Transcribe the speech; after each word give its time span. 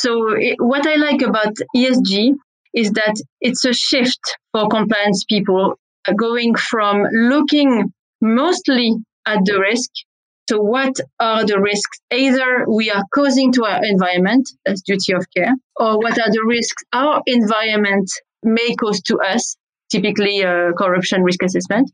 So 0.00 0.32
it, 0.32 0.56
what 0.58 0.86
I 0.86 0.94
like 0.94 1.20
about 1.20 1.54
ESG 1.76 2.32
is 2.72 2.90
that 2.92 3.16
it's 3.42 3.66
a 3.66 3.74
shift 3.74 4.20
for 4.52 4.66
compliance 4.68 5.24
people 5.28 5.78
uh, 6.08 6.14
going 6.14 6.54
from 6.54 7.02
looking 7.12 7.92
mostly 8.22 8.94
at 9.26 9.40
the 9.44 9.60
risk. 9.60 9.90
So 10.48 10.62
what 10.62 10.94
are 11.20 11.44
the 11.44 11.60
risks 11.60 11.98
either 12.10 12.64
we 12.66 12.90
are 12.90 13.04
causing 13.14 13.52
to 13.52 13.64
our 13.64 13.80
environment 13.84 14.48
as 14.66 14.80
duty 14.80 15.12
of 15.12 15.26
care 15.36 15.52
or 15.78 15.98
what 15.98 16.18
are 16.18 16.32
the 16.32 16.44
risks 16.46 16.82
our 16.94 17.22
environment 17.26 18.10
may 18.42 18.74
cause 18.76 19.02
to 19.02 19.18
us, 19.18 19.58
typically 19.90 20.42
uh, 20.42 20.72
corruption 20.78 21.22
risk 21.22 21.42
assessment. 21.42 21.90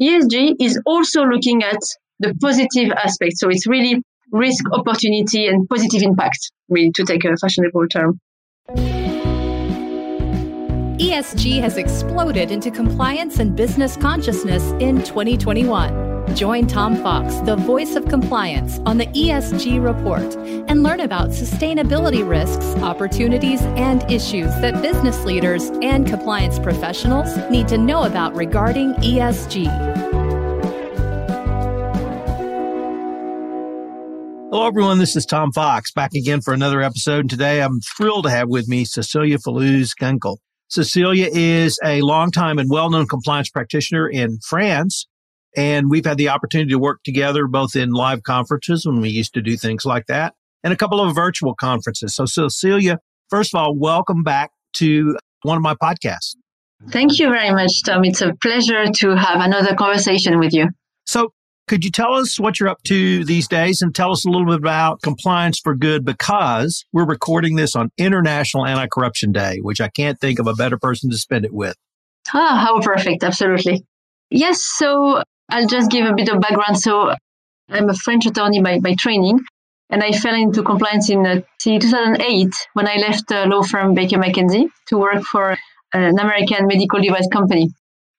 ESG 0.00 0.54
is 0.60 0.80
also 0.86 1.24
looking 1.24 1.64
at 1.64 1.80
the 2.20 2.36
positive 2.40 2.92
aspect. 2.92 3.32
So 3.36 3.48
it's 3.48 3.66
really 3.66 4.00
risk, 4.32 4.64
opportunity, 4.72 5.46
and 5.46 5.68
positive 5.68 6.02
impact, 6.02 6.52
really, 6.68 6.90
to 6.94 7.04
take 7.04 7.24
a 7.24 7.36
fashionable 7.36 7.86
term. 7.88 8.20
ESG 10.98 11.60
has 11.60 11.76
exploded 11.76 12.50
into 12.50 12.70
compliance 12.70 13.38
and 13.38 13.54
business 13.54 13.96
consciousness 13.96 14.72
in 14.80 15.02
2021. 15.04 16.34
Join 16.34 16.66
Tom 16.66 16.96
Fox, 16.96 17.36
the 17.46 17.56
voice 17.56 17.94
of 17.94 18.06
compliance, 18.08 18.78
on 18.80 18.98
the 18.98 19.06
ESG 19.06 19.82
report 19.82 20.34
and 20.68 20.82
learn 20.82 21.00
about 21.00 21.30
sustainability 21.30 22.28
risks, 22.28 22.66
opportunities, 22.82 23.62
and 23.62 24.02
issues 24.10 24.50
that 24.60 24.82
business 24.82 25.24
leaders 25.24 25.70
and 25.82 26.06
compliance 26.06 26.58
professionals 26.58 27.36
need 27.50 27.68
to 27.68 27.78
know 27.78 28.02
about 28.02 28.34
regarding 28.34 28.94
ESG. 28.94 30.07
Hello, 34.50 34.66
everyone. 34.66 34.98
This 34.98 35.14
is 35.14 35.26
Tom 35.26 35.52
Fox 35.52 35.92
back 35.92 36.14
again 36.14 36.40
for 36.40 36.54
another 36.54 36.80
episode. 36.80 37.20
And 37.20 37.28
today 37.30 37.60
I'm 37.60 37.80
thrilled 37.80 38.24
to 38.24 38.30
have 38.30 38.48
with 38.48 38.66
me 38.66 38.86
Cecilia 38.86 39.36
Falouz 39.36 39.90
Gunkel. 40.00 40.38
Cecilia 40.68 41.28
is 41.30 41.78
a 41.84 42.00
longtime 42.00 42.58
and 42.58 42.70
well 42.70 42.88
known 42.88 43.06
compliance 43.06 43.50
practitioner 43.50 44.08
in 44.08 44.38
France. 44.38 45.06
And 45.54 45.90
we've 45.90 46.06
had 46.06 46.16
the 46.16 46.30
opportunity 46.30 46.70
to 46.70 46.78
work 46.78 47.02
together 47.04 47.46
both 47.46 47.76
in 47.76 47.90
live 47.90 48.22
conferences 48.22 48.86
when 48.86 49.02
we 49.02 49.10
used 49.10 49.34
to 49.34 49.42
do 49.42 49.54
things 49.58 49.84
like 49.84 50.06
that 50.06 50.32
and 50.64 50.72
a 50.72 50.76
couple 50.76 50.98
of 50.98 51.14
virtual 51.14 51.54
conferences. 51.54 52.14
So, 52.14 52.24
Cecilia, 52.24 53.00
first 53.28 53.54
of 53.54 53.60
all, 53.60 53.76
welcome 53.76 54.22
back 54.22 54.50
to 54.76 55.14
one 55.42 55.58
of 55.58 55.62
my 55.62 55.74
podcasts. 55.74 56.36
Thank 56.90 57.18
you 57.18 57.28
very 57.28 57.52
much, 57.52 57.82
Tom. 57.84 58.02
It's 58.02 58.22
a 58.22 58.32
pleasure 58.40 58.86
to 58.86 59.14
have 59.14 59.42
another 59.42 59.74
conversation 59.74 60.38
with 60.38 60.54
you. 60.54 60.68
So, 61.04 61.32
could 61.68 61.84
you 61.84 61.90
tell 61.90 62.14
us 62.14 62.40
what 62.40 62.58
you're 62.58 62.68
up 62.68 62.82
to 62.84 63.24
these 63.24 63.46
days 63.46 63.82
and 63.82 63.94
tell 63.94 64.10
us 64.10 64.24
a 64.24 64.30
little 64.30 64.46
bit 64.46 64.56
about 64.56 65.02
Compliance 65.02 65.60
for 65.60 65.74
Good 65.74 66.04
because 66.04 66.84
we're 66.92 67.06
recording 67.06 67.56
this 67.56 67.76
on 67.76 67.90
International 67.98 68.66
Anti 68.66 68.86
Corruption 68.88 69.30
Day, 69.30 69.58
which 69.62 69.80
I 69.80 69.88
can't 69.88 70.18
think 70.18 70.38
of 70.38 70.46
a 70.46 70.54
better 70.54 70.78
person 70.78 71.10
to 71.10 71.18
spend 71.18 71.44
it 71.44 71.52
with. 71.52 71.76
Ah, 72.34 72.58
how 72.66 72.80
perfect. 72.80 73.22
Absolutely. 73.22 73.84
Yes. 74.30 74.64
So 74.64 75.22
I'll 75.50 75.66
just 75.66 75.90
give 75.90 76.06
a 76.06 76.14
bit 76.14 76.28
of 76.28 76.40
background. 76.40 76.78
So 76.78 77.14
I'm 77.68 77.88
a 77.88 77.94
French 77.94 78.26
attorney 78.26 78.62
by, 78.62 78.80
by 78.80 78.94
training, 78.98 79.40
and 79.90 80.02
I 80.02 80.12
fell 80.12 80.34
into 80.34 80.62
compliance 80.62 81.10
in 81.10 81.26
uh, 81.26 81.40
2008 81.60 82.48
when 82.72 82.88
I 82.88 82.96
left 82.96 83.28
the 83.28 83.46
law 83.46 83.62
firm 83.62 83.94
Baker 83.94 84.16
McKenzie 84.16 84.68
to 84.88 84.98
work 84.98 85.22
for 85.22 85.56
an 85.92 86.18
American 86.18 86.66
medical 86.66 87.00
device 87.00 87.28
company. 87.32 87.70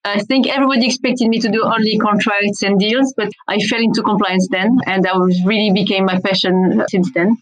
I 0.06 0.20
think 0.20 0.48
everybody 0.48 0.86
expected 0.86 1.28
me 1.28 1.40
to 1.40 1.50
do 1.50 1.64
only 1.64 1.98
contracts 1.98 2.64
and 2.64 2.80
deals, 2.80 3.14
but 3.18 3.30
I 3.48 3.58
fell 3.60 3.82
into 3.82 4.02
compliance 4.02 4.48
then, 4.50 4.78
and 4.86 5.04
that 5.04 5.16
was 5.16 5.38
really 5.46 5.72
became 5.74 6.06
my 6.06 6.20
passion 6.20 6.84
since 6.90 7.12
then. 7.14 7.38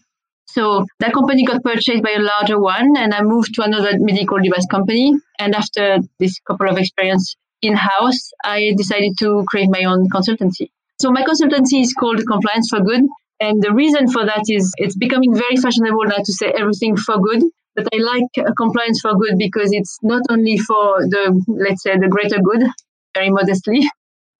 So 0.46 0.86
that 0.98 1.12
company 1.12 1.44
got 1.44 1.62
purchased 1.62 2.02
by 2.02 2.12
a 2.12 2.20
larger 2.20 2.58
one, 2.58 2.96
and 2.96 3.14
I 3.14 3.22
moved 3.22 3.54
to 3.54 3.62
another 3.62 3.92
medical 3.98 4.38
device 4.38 4.66
company. 4.66 5.14
And 5.38 5.54
after 5.54 5.98
this 6.18 6.40
couple 6.40 6.68
of 6.68 6.78
experience 6.78 7.36
in 7.62 7.74
house, 7.74 8.30
I 8.42 8.72
decided 8.76 9.12
to 9.20 9.44
create 9.46 9.68
my 9.70 9.84
own 9.84 10.08
consultancy. 10.08 10.70
So 11.00 11.12
my 11.12 11.22
consultancy 11.22 11.82
is 11.82 11.94
called 11.94 12.26
Compliance 12.26 12.68
for 12.70 12.80
Good. 12.80 13.02
And 13.40 13.62
the 13.62 13.72
reason 13.72 14.10
for 14.10 14.24
that 14.24 14.44
is 14.48 14.72
it's 14.78 14.96
becoming 14.96 15.32
very 15.32 15.56
fashionable 15.56 16.04
now 16.06 16.16
to 16.24 16.32
say 16.32 16.52
everything 16.58 16.96
for 16.96 17.18
good. 17.18 17.42
But 17.78 17.94
I 17.94 17.98
like 17.98 18.30
uh, 18.38 18.50
compliance 18.56 19.00
for 19.00 19.14
good 19.14 19.38
because 19.38 19.70
it's 19.70 19.98
not 20.02 20.22
only 20.30 20.58
for 20.58 20.98
the, 21.06 21.40
let's 21.46 21.84
say, 21.84 21.96
the 21.96 22.08
greater 22.08 22.40
good, 22.42 22.66
very 23.14 23.30
modestly, 23.30 23.88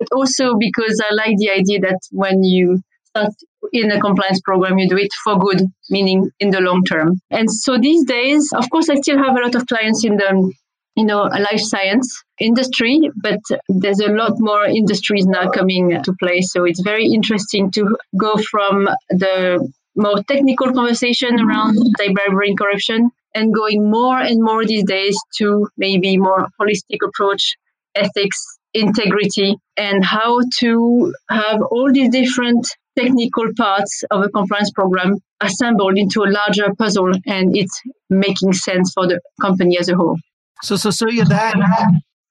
but 0.00 0.08
also 0.10 0.56
because 0.58 1.00
I 1.08 1.14
like 1.14 1.36
the 1.36 1.50
idea 1.50 1.78
that 1.82 2.00
when 2.10 2.42
you 2.42 2.80
start 3.04 3.30
in 3.72 3.92
a 3.92 4.00
compliance 4.00 4.40
program, 4.40 4.76
you 4.78 4.88
do 4.88 4.96
it 4.96 5.12
for 5.22 5.38
good, 5.38 5.62
meaning 5.88 6.28
in 6.40 6.50
the 6.50 6.60
long 6.60 6.82
term. 6.82 7.20
And 7.30 7.48
so 7.48 7.78
these 7.78 8.04
days, 8.06 8.50
of 8.56 8.68
course, 8.70 8.90
I 8.90 8.96
still 8.96 9.18
have 9.18 9.36
a 9.36 9.40
lot 9.40 9.54
of 9.54 9.68
clients 9.68 10.04
in 10.04 10.16
the 10.16 10.52
you 10.96 11.04
know, 11.04 11.22
life 11.22 11.60
science 11.60 12.24
industry, 12.40 12.98
but 13.22 13.38
there's 13.68 14.00
a 14.00 14.10
lot 14.10 14.32
more 14.40 14.64
industries 14.64 15.26
now 15.26 15.48
coming 15.48 16.02
to 16.02 16.12
play. 16.18 16.40
So 16.40 16.64
it's 16.64 16.80
very 16.80 17.06
interesting 17.06 17.70
to 17.70 17.96
go 18.18 18.36
from 18.50 18.88
the 19.10 19.72
more 19.94 20.24
technical 20.24 20.72
conversation 20.72 21.38
around 21.38 21.76
anti-bribery 21.76 22.48
and 22.48 22.58
corruption 22.58 23.12
and 23.34 23.54
going 23.54 23.90
more 23.90 24.18
and 24.18 24.42
more 24.42 24.64
these 24.64 24.84
days 24.84 25.18
to 25.38 25.68
maybe 25.76 26.16
more 26.16 26.48
holistic 26.60 26.98
approach, 27.04 27.56
ethics, 27.94 28.58
integrity, 28.74 29.56
and 29.76 30.04
how 30.04 30.40
to 30.60 31.12
have 31.30 31.60
all 31.70 31.92
these 31.92 32.10
different 32.10 32.66
technical 32.98 33.46
parts 33.56 34.02
of 34.10 34.22
a 34.22 34.28
compliance 34.28 34.70
program 34.72 35.16
assembled 35.40 35.96
into 35.96 36.22
a 36.22 36.28
larger 36.30 36.74
puzzle 36.76 37.12
and 37.26 37.56
it's 37.56 37.80
making 38.10 38.52
sense 38.52 38.92
for 38.92 39.06
the 39.06 39.20
company 39.40 39.78
as 39.78 39.88
a 39.88 39.94
whole. 39.94 40.16
So, 40.62 40.76
Cecilia, 40.76 41.24
that 41.26 41.54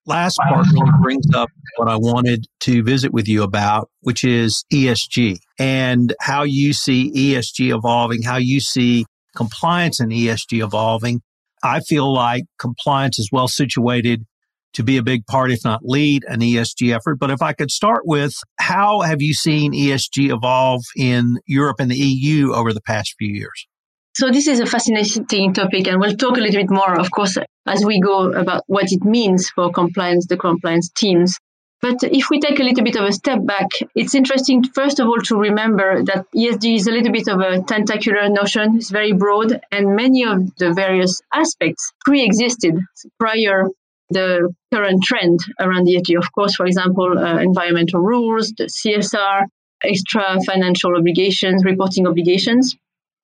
last 0.06 0.38
part 0.38 0.66
brings 1.02 1.25
up 1.34 1.50
what 1.78 1.88
I 1.88 1.96
wanted 1.96 2.46
to 2.62 2.84
visit 2.84 3.14
with 3.14 3.28
you 3.28 3.44
about, 3.44 3.90
which 4.02 4.24
is 4.24 4.66
ESG 4.74 5.38
and 5.59 6.14
how 6.19 6.44
you 6.44 6.74
see 6.74 7.12
ESG 7.12 7.75
evolving, 7.75 8.24
how 8.24 8.38
you 8.38 8.59
see 8.59 9.06
compliance 9.37 9.99
and 9.99 10.11
ESG 10.11 10.63
evolving. 10.63 11.21
I 11.63 11.79
feel 11.79 12.11
like 12.11 12.45
compliance 12.59 13.19
is 13.19 13.29
well 13.31 13.47
situated 13.47 14.25
to 14.73 14.83
be 14.83 14.97
a 14.97 15.03
big 15.03 15.25
part, 15.25 15.51
if 15.51 15.63
not 15.63 15.81
lead 15.83 16.23
an 16.27 16.39
ESG 16.39 16.93
effort. 16.93 17.17
But 17.19 17.31
if 17.31 17.41
I 17.41 17.53
could 17.53 17.71
start 17.71 18.01
with 18.05 18.33
how 18.59 19.01
have 19.01 19.21
you 19.21 19.33
seen 19.33 19.73
ESG 19.73 20.35
evolve 20.35 20.83
in 20.95 21.37
Europe 21.45 21.77
and 21.79 21.89
the 21.89 21.97
EU 21.97 22.53
over 22.53 22.73
the 22.73 22.81
past 22.81 23.15
few 23.17 23.33
years? 23.33 23.67
So 24.15 24.31
this 24.31 24.47
is 24.47 24.59
a 24.59 24.65
fascinating 24.65 25.53
topic, 25.53 25.87
and 25.87 25.99
we'll 26.01 26.15
talk 26.15 26.37
a 26.37 26.41
little 26.41 26.59
bit 26.59 26.71
more, 26.71 26.99
of 26.99 27.11
course, 27.11 27.37
as 27.67 27.85
we 27.85 28.01
go 28.01 28.31
about 28.33 28.63
what 28.65 28.85
it 28.87 29.03
means 29.03 29.47
for 29.51 29.71
compliance, 29.71 30.25
the 30.27 30.37
compliance 30.37 30.89
teams. 30.89 31.37
But 31.81 31.97
if 32.03 32.29
we 32.31 32.39
take 32.39 32.59
a 32.59 32.63
little 32.63 32.83
bit 32.83 32.95
of 32.95 33.05
a 33.05 33.11
step 33.11 33.45
back, 33.45 33.67
it's 33.95 34.15
interesting, 34.15 34.63
first 34.63 34.99
of 34.99 35.07
all, 35.07 35.21
to 35.25 35.35
remember 35.38 36.03
that 36.03 36.25
ESG 36.35 36.75
is 36.75 36.88
a 36.88 36.91
little 36.91 37.11
bit 37.11 37.27
of 37.27 37.39
a 37.39 37.61
tentacular 37.61 38.27
notion. 38.29 38.77
It's 38.77 38.89
very 38.89 39.13
broad, 39.13 39.61
and 39.71 39.95
many 39.95 40.25
of 40.25 40.55
the 40.57 40.73
various 40.73 41.21
aspects 41.33 41.93
pre 42.03 42.23
existed 42.23 42.75
prior 43.19 43.67
the 44.09 44.53
current 44.73 45.03
trend 45.03 45.39
around 45.59 45.87
ESG. 45.87 46.17
Of 46.17 46.31
course, 46.33 46.55
for 46.55 46.66
example, 46.66 47.17
uh, 47.17 47.39
environmental 47.39 47.99
rules, 47.99 48.53
the 48.57 48.66
CSR, 48.66 49.43
extra 49.83 50.39
financial 50.45 50.95
obligations, 50.95 51.63
reporting 51.63 52.07
obligations. 52.07 52.75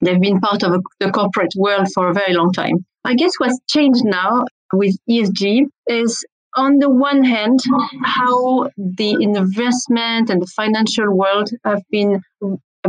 They've 0.02 0.20
been 0.20 0.40
part 0.40 0.64
of 0.64 0.74
a, 0.74 0.80
the 1.00 1.12
corporate 1.12 1.54
world 1.56 1.88
for 1.94 2.10
a 2.10 2.14
very 2.14 2.34
long 2.34 2.52
time. 2.52 2.86
I 3.06 3.16
guess 3.16 3.32
what's 3.38 3.60
changed 3.70 4.04
now 4.04 4.46
with 4.74 4.96
ESG 5.10 5.66
is 5.88 6.26
on 6.56 6.78
the 6.78 6.90
one 6.90 7.24
hand, 7.24 7.60
how 8.04 8.70
the 8.78 9.18
investment 9.20 10.30
and 10.30 10.42
the 10.42 10.52
financial 10.56 11.16
world 11.16 11.50
have 11.66 11.82
been 11.90 12.22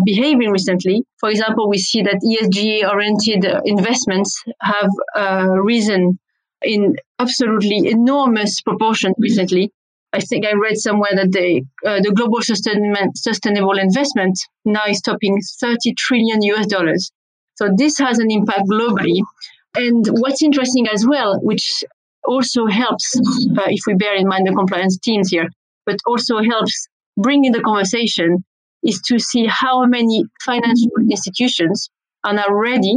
behaving 0.05 0.51
recently. 0.51 1.05
For 1.19 1.31
example, 1.31 1.69
we 1.69 1.79
see 1.79 2.03
that 2.03 2.21
ESG 2.23 2.89
oriented 2.89 3.45
investments 3.65 4.43
have 4.61 4.91
uh, 5.17 5.49
risen 5.63 6.19
in 6.63 6.97
absolutely 7.19 7.89
enormous 7.89 8.61
proportion 8.63 9.13
recently. 9.19 9.71
I 10.13 10.21
think 10.21 10.47
I 10.47 10.53
read 10.53 10.77
somewhere 10.77 11.11
that 11.15 11.33
the 11.33 11.63
uh, 11.85 12.01
the 12.01 12.13
global 12.13 12.41
sustainable 12.41 13.79
investment 13.79 14.39
now 14.65 14.85
is 14.87 15.01
topping 15.01 15.41
30 15.61 15.95
trillion 15.99 16.43
US 16.43 16.67
dollars. 16.67 17.11
So 17.57 17.69
this 17.77 17.99
has 17.99 18.19
an 18.19 18.31
impact 18.31 18.69
globally. 18.71 19.21
And 19.77 20.07
what's 20.07 20.43
interesting 20.43 20.87
as 20.89 21.05
well, 21.05 21.41
which 21.43 21.83
also 22.27 22.67
helps, 22.67 23.17
uh, 23.17 23.63
if 23.67 23.81
we 23.87 23.95
bear 23.95 24.15
in 24.15 24.27
mind 24.27 24.47
the 24.47 24.53
compliance 24.53 24.99
teams 24.99 25.31
here, 25.31 25.49
but 25.87 25.97
also 26.07 26.39
helps 26.43 26.89
bring 27.17 27.45
in 27.45 27.53
the 27.53 27.61
conversation 27.61 28.45
is 28.83 29.01
to 29.07 29.19
see 29.19 29.47
how 29.47 29.85
many 29.87 30.25
financial 30.45 30.91
institutions 31.11 31.89
are 32.23 32.35
now 32.35 32.49
ready 32.51 32.97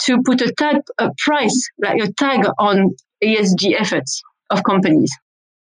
to 0.00 0.18
put 0.24 0.40
a 0.40 0.52
tag, 0.52 0.76
a 0.98 1.10
price, 1.18 1.68
like 1.78 2.00
a 2.02 2.12
tag 2.12 2.40
on 2.58 2.94
ESG 3.22 3.80
efforts 3.80 4.22
of 4.50 4.62
companies. 4.64 5.10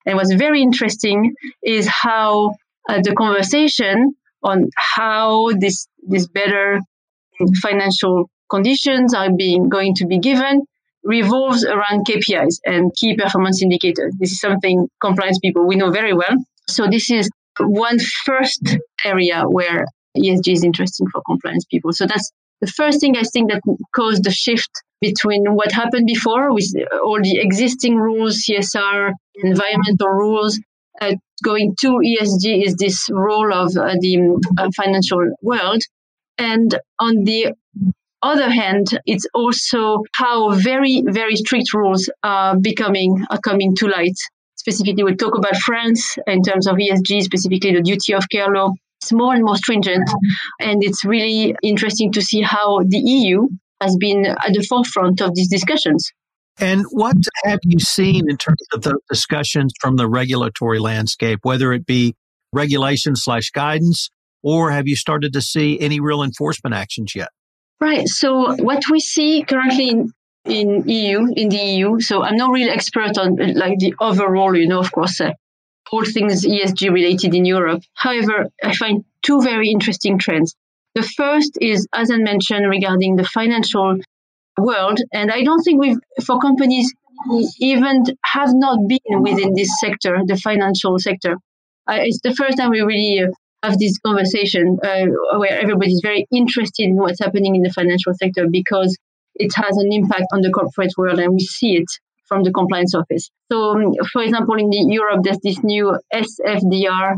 And 0.07 0.17
what's 0.17 0.33
very 0.35 0.63
interesting 0.63 1.35
is 1.63 1.87
how 1.87 2.55
uh, 2.89 3.01
the 3.03 3.15
conversation 3.15 4.15
on 4.43 4.71
how 4.77 5.51
this 5.59 5.87
this 6.09 6.27
better 6.27 6.81
financial 7.63 8.31
conditions 8.51 9.15
are 9.15 9.31
being 9.31 9.69
going 9.69 9.95
to 9.97 10.07
be 10.07 10.19
given 10.19 10.63
revolves 11.03 11.65
around 11.65 12.07
KPIs 12.07 12.61
and 12.65 12.93
key 12.95 13.17
performance 13.17 13.63
indicators. 13.63 14.15
This 14.19 14.33
is 14.33 14.41
something 14.41 14.89
compliance 15.01 15.39
people 15.39 15.67
we 15.67 15.77
know 15.77 15.91
very 15.91 16.13
well. 16.13 16.37
So 16.69 16.87
this 16.91 17.11
is 17.11 17.31
one 17.59 17.99
first 18.25 18.79
area 19.05 19.43
where 19.45 19.87
ESG 20.17 20.53
is 20.53 20.65
interesting 20.65 21.07
for 21.13 21.23
compliance 21.27 21.65
people. 21.71 21.93
So 21.93 22.07
that's 22.07 22.31
the 22.61 22.67
first 22.67 23.01
thing 23.01 23.17
I 23.17 23.23
think 23.23 23.51
that 23.51 23.63
caused 23.95 24.25
the 24.25 24.31
shift 24.31 24.71
between 25.01 25.45
what 25.55 25.73
happened 25.73 26.07
before 26.07 26.53
with 26.53 26.67
all 27.03 27.19
the 27.23 27.39
existing 27.41 27.97
rules, 27.97 28.45
CSR, 28.45 29.13
environmental 29.37 30.09
rules, 30.09 30.61
uh, 31.01 31.15
going 31.43 31.75
to 31.81 31.89
ESG 31.89 32.67
is 32.67 32.77
this 32.77 33.09
role 33.11 33.53
of 33.53 33.75
uh, 33.77 33.95
the 34.01 34.39
uh, 34.59 34.69
financial 34.77 35.19
world. 35.43 35.81
And 36.37 36.79
on 36.99 37.25
the 37.25 37.55
other 38.23 38.51
hand, 38.51 38.99
it's 39.07 39.27
also 39.35 40.03
how 40.15 40.51
very, 40.53 41.03
very 41.07 41.37
strict 41.37 41.73
rules 41.73 42.11
are 42.23 42.57
becoming, 42.59 43.25
are 43.31 43.41
coming 43.41 43.75
to 43.77 43.87
light. 43.87 44.17
Specifically, 44.57 45.03
we'll 45.03 45.17
talk 45.17 45.37
about 45.37 45.57
France 45.57 46.17
in 46.27 46.43
terms 46.43 46.67
of 46.67 46.77
ESG, 46.77 47.23
specifically 47.23 47.73
the 47.73 47.83
duty 47.83 48.13
of 48.13 48.29
care 48.31 48.49
law. 48.49 48.71
It's 49.01 49.13
more 49.13 49.35
and 49.35 49.43
more 49.43 49.57
stringent. 49.57 50.09
And 50.61 50.85
it's 50.85 51.05
really 51.05 51.55
interesting 51.63 52.13
to 52.13 52.21
see 52.21 52.43
how 52.43 52.81
the 52.87 52.99
EU 52.99 53.49
has 53.81 53.97
been 53.97 54.27
at 54.27 54.53
the 54.53 54.67
forefront 54.69 55.23
of 55.23 55.35
these 55.35 55.49
discussions. 55.49 56.11
And 56.59 56.85
what 56.91 57.17
have 57.45 57.61
you 57.65 57.79
seen 57.79 58.29
in 58.29 58.37
terms 58.37 58.61
of 58.75 58.83
the 58.83 58.99
discussions 59.09 59.73
from 59.81 59.97
the 59.97 60.07
regulatory 60.07 60.79
landscape, 60.79 61.39
whether 61.43 61.73
it 61.73 61.87
be 61.87 62.15
regulation 62.53 63.17
slash 63.17 63.51
guidance, 63.51 64.11
or 64.43 64.71
have 64.71 64.87
you 64.87 64.97
started 64.97 65.33
to 65.33 65.41
see 65.41 65.81
any 65.81 66.01
real 66.01 66.23
enforcement 66.23 66.75
actions 66.75 67.15
yet? 67.15 67.31
Right. 67.81 68.07
So 68.07 68.55
what 68.57 68.83
we 68.91 69.01
see 69.01 69.43
currently 69.43 69.89
in, 69.89 70.13
in 70.45 70.89
EU, 70.89 71.33
in 71.35 71.49
the 71.49 71.57
EU, 71.57 72.01
so 72.01 72.23
I'm 72.23 72.37
not 72.37 72.53
really 72.53 72.71
expert 72.71 73.17
on 73.17 73.37
like 73.55 73.79
the 73.79 73.95
overall, 74.01 74.55
you 74.55 74.69
know, 74.69 74.81
of 74.81 74.93
course, 74.93 75.21
uh, 75.21 75.33
all 75.91 76.05
things 76.05 76.45
ESG 76.45 76.93
related 76.93 77.35
in 77.35 77.45
Europe. 77.45 77.83
However, 77.95 78.49
I 78.63 78.75
find 78.75 79.05
two 79.23 79.41
very 79.41 79.71
interesting 79.71 80.19
trends. 80.19 80.55
The 80.95 81.03
first 81.03 81.57
is, 81.61 81.87
as 81.95 82.11
I 82.11 82.17
mentioned, 82.17 82.69
regarding 82.69 83.17
the 83.17 83.25
financial 83.25 83.97
world, 84.59 84.99
and 85.13 85.31
I 85.31 85.43
don't 85.43 85.63
think 85.63 85.81
we've, 85.81 85.99
for 86.25 86.39
companies 86.39 86.93
even 87.61 88.05
have 88.25 88.51
not 88.53 88.79
been 88.89 89.23
within 89.23 89.55
this 89.55 89.79
sector, 89.81 90.21
the 90.27 90.37
financial 90.37 90.99
sector. 90.99 91.37
Uh, 91.89 91.99
it's 92.01 92.21
the 92.23 92.35
first 92.35 92.59
time 92.59 92.71
we 92.71 92.81
really 92.81 93.21
uh, 93.21 93.29
have 93.63 93.79
this 93.79 93.99
conversation 93.99 94.79
uh, 94.83 95.07
where 95.39 95.59
everybody's 95.61 96.01
very 96.03 96.27
interested 96.33 96.85
in 96.85 96.97
what's 96.97 97.21
happening 97.21 97.57
in 97.57 97.63
the 97.63 97.71
financial 97.71 98.13
sector 98.15 98.47
because 98.51 98.97
it 99.35 99.53
has 99.55 99.77
an 99.77 99.93
impact 99.93 100.27
on 100.33 100.41
the 100.41 100.51
corporate 100.51 100.93
world 100.97 101.19
and 101.19 101.33
we 101.35 101.41
see 101.41 101.77
it 101.77 101.87
from 102.27 102.43
the 102.43 102.53
compliance 102.53 102.95
office. 102.95 103.29
So, 103.51 103.71
um, 103.71 103.93
for 104.13 104.23
example, 104.23 104.55
in 104.55 104.71
the 104.71 104.87
Europe, 104.89 105.21
there's 105.25 105.41
this 105.43 105.63
new 105.63 105.99
SFDR 106.15 107.15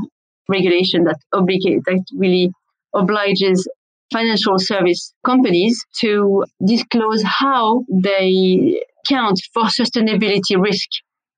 regulation 0.48 1.04
that 1.04 1.18
obligate 1.32 1.80
that 1.86 2.02
really 2.16 2.50
obliges 2.94 3.68
financial 4.12 4.58
service 4.58 5.12
companies 5.24 5.84
to 6.00 6.44
disclose 6.64 7.22
how 7.22 7.82
they 7.90 8.82
count 9.08 9.40
for 9.52 9.64
sustainability 9.64 10.56
risk 10.58 10.88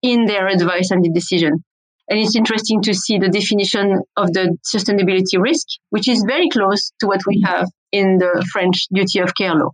in 0.02 0.26
their 0.26 0.48
advice 0.48 0.90
and 0.90 1.04
the 1.04 1.10
decision. 1.10 1.64
And 2.08 2.18
it's 2.18 2.36
interesting 2.36 2.82
to 2.82 2.94
see 2.94 3.18
the 3.18 3.30
definition 3.30 4.02
of 4.16 4.32
the 4.32 4.56
sustainability 4.64 5.40
risk, 5.40 5.66
which 5.90 6.08
is 6.08 6.24
very 6.26 6.48
close 6.50 6.92
to 7.00 7.06
what 7.06 7.20
we 7.26 7.42
have 7.44 7.66
in 7.92 8.18
the 8.18 8.46
French 8.52 8.86
duty 8.92 9.20
of 9.20 9.34
care 9.34 9.54
law. 9.54 9.70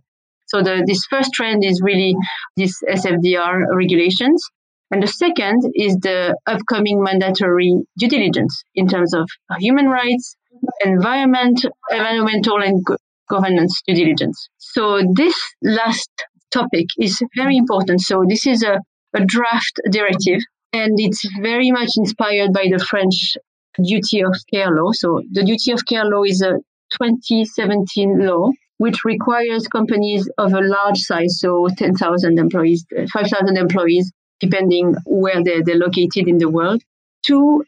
So 0.47 0.61
the, 0.61 0.83
this 0.85 1.05
first 1.09 1.33
trend 1.33 1.63
is 1.63 1.81
really 1.81 2.15
this 2.57 2.75
SFDR 2.89 3.63
regulations. 3.75 4.43
And 4.91 5.01
the 5.01 5.07
second 5.07 5.61
is 5.75 5.95
the 5.97 6.35
upcoming 6.45 7.01
mandatory 7.01 7.73
due 7.97 8.09
diligence 8.09 8.63
in 8.75 8.87
terms 8.87 9.13
of 9.13 9.29
human 9.59 9.87
rights, 9.87 10.35
environment, 10.83 11.65
environmental 11.89 12.61
and 12.61 12.83
governance 13.29 13.81
due 13.87 13.95
diligence. 13.95 14.49
So 14.57 15.01
this 15.15 15.35
last 15.63 16.09
topic 16.51 16.87
is 16.99 17.21
very 17.35 17.55
important. 17.55 18.01
So 18.01 18.23
this 18.27 18.45
is 18.45 18.63
a, 18.63 18.79
a 19.15 19.25
draft 19.25 19.79
directive 19.89 20.41
and 20.73 20.93
it's 20.97 21.27
very 21.41 21.71
much 21.71 21.89
inspired 21.97 22.53
by 22.53 22.67
the 22.71 22.79
French 22.79 23.37
duty 23.83 24.23
of 24.23 24.35
care 24.51 24.71
law. 24.71 24.91
So 24.93 25.21
the 25.31 25.43
duty 25.43 25.71
of 25.71 25.85
care 25.85 26.05
law 26.05 26.23
is 26.23 26.41
a 26.41 26.53
2017 26.99 28.25
law 28.25 28.49
which 28.77 29.05
requires 29.05 29.67
companies 29.67 30.27
of 30.39 30.53
a 30.53 30.59
large 30.59 30.97
size, 30.97 31.39
so 31.39 31.67
10,000 31.77 32.39
employees, 32.39 32.83
uh, 32.97 33.05
5,000 33.13 33.55
employees, 33.55 34.11
depending 34.39 34.95
where 35.05 35.43
they're, 35.43 35.63
they're 35.63 35.75
located 35.75 36.27
in 36.27 36.39
the 36.39 36.49
world, 36.49 36.81
to 37.27 37.63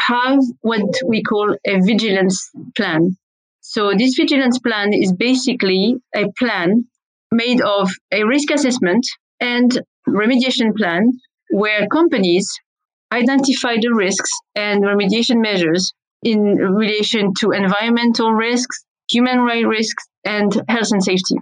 have 0.00 0.38
what 0.62 0.86
we 1.06 1.22
call 1.22 1.54
a 1.66 1.80
vigilance 1.80 2.50
plan. 2.76 3.14
So 3.60 3.92
this 3.92 4.14
vigilance 4.16 4.58
plan 4.58 4.94
is 4.94 5.12
basically 5.12 5.96
a 6.14 6.32
plan 6.38 6.86
made 7.30 7.60
of 7.60 7.90
a 8.10 8.24
risk 8.24 8.50
assessment 8.50 9.06
and 9.40 9.82
remediation 10.08 10.74
plan 10.74 11.12
where 11.50 11.86
companies 11.88 12.48
identify 13.12 13.76
the 13.80 13.92
risks 13.94 14.30
and 14.54 14.82
remediation 14.82 15.40
measures 15.40 15.92
in 16.22 16.56
relation 16.56 17.32
to 17.40 17.52
environmental 17.52 18.32
risks, 18.32 18.84
human 19.10 19.40
rights 19.40 19.66
risks, 19.66 20.04
and 20.24 20.52
health 20.68 20.90
and 20.90 21.04
safety. 21.04 21.36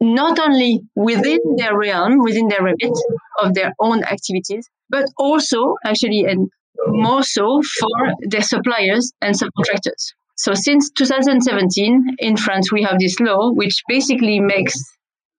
Not 0.00 0.38
only 0.40 0.80
within 0.96 1.38
their 1.56 1.78
realm, 1.78 2.18
within 2.18 2.48
their 2.48 2.62
remit 2.62 2.96
of 3.40 3.54
their 3.54 3.72
own 3.78 4.02
activities, 4.02 4.68
but 4.88 5.06
also 5.16 5.76
actually 5.84 6.24
and 6.24 6.48
more 6.88 7.22
so 7.22 7.60
for 7.78 8.14
their 8.22 8.42
suppliers 8.42 9.12
and 9.20 9.34
subcontractors. 9.34 10.02
So 10.36 10.54
since 10.54 10.90
2017 10.90 12.16
in 12.18 12.36
France, 12.36 12.72
we 12.72 12.82
have 12.82 12.98
this 12.98 13.20
law 13.20 13.52
which 13.52 13.82
basically 13.86 14.40
makes 14.40 14.74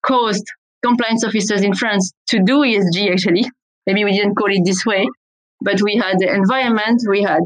caused 0.06 0.46
compliance 0.84 1.26
officers 1.26 1.62
in 1.62 1.74
France 1.74 2.14
to 2.28 2.40
do 2.40 2.60
ESG 2.60 3.12
actually 3.12 3.46
Maybe 3.86 4.04
we 4.04 4.14
didn't 4.14 4.36
call 4.36 4.52
it 4.52 4.62
this 4.66 4.86
way, 4.86 5.08
but 5.62 5.82
we 5.82 5.96
had 5.98 6.20
the 6.20 6.34
environment, 6.34 7.02
we 7.10 7.22
had 7.22 7.44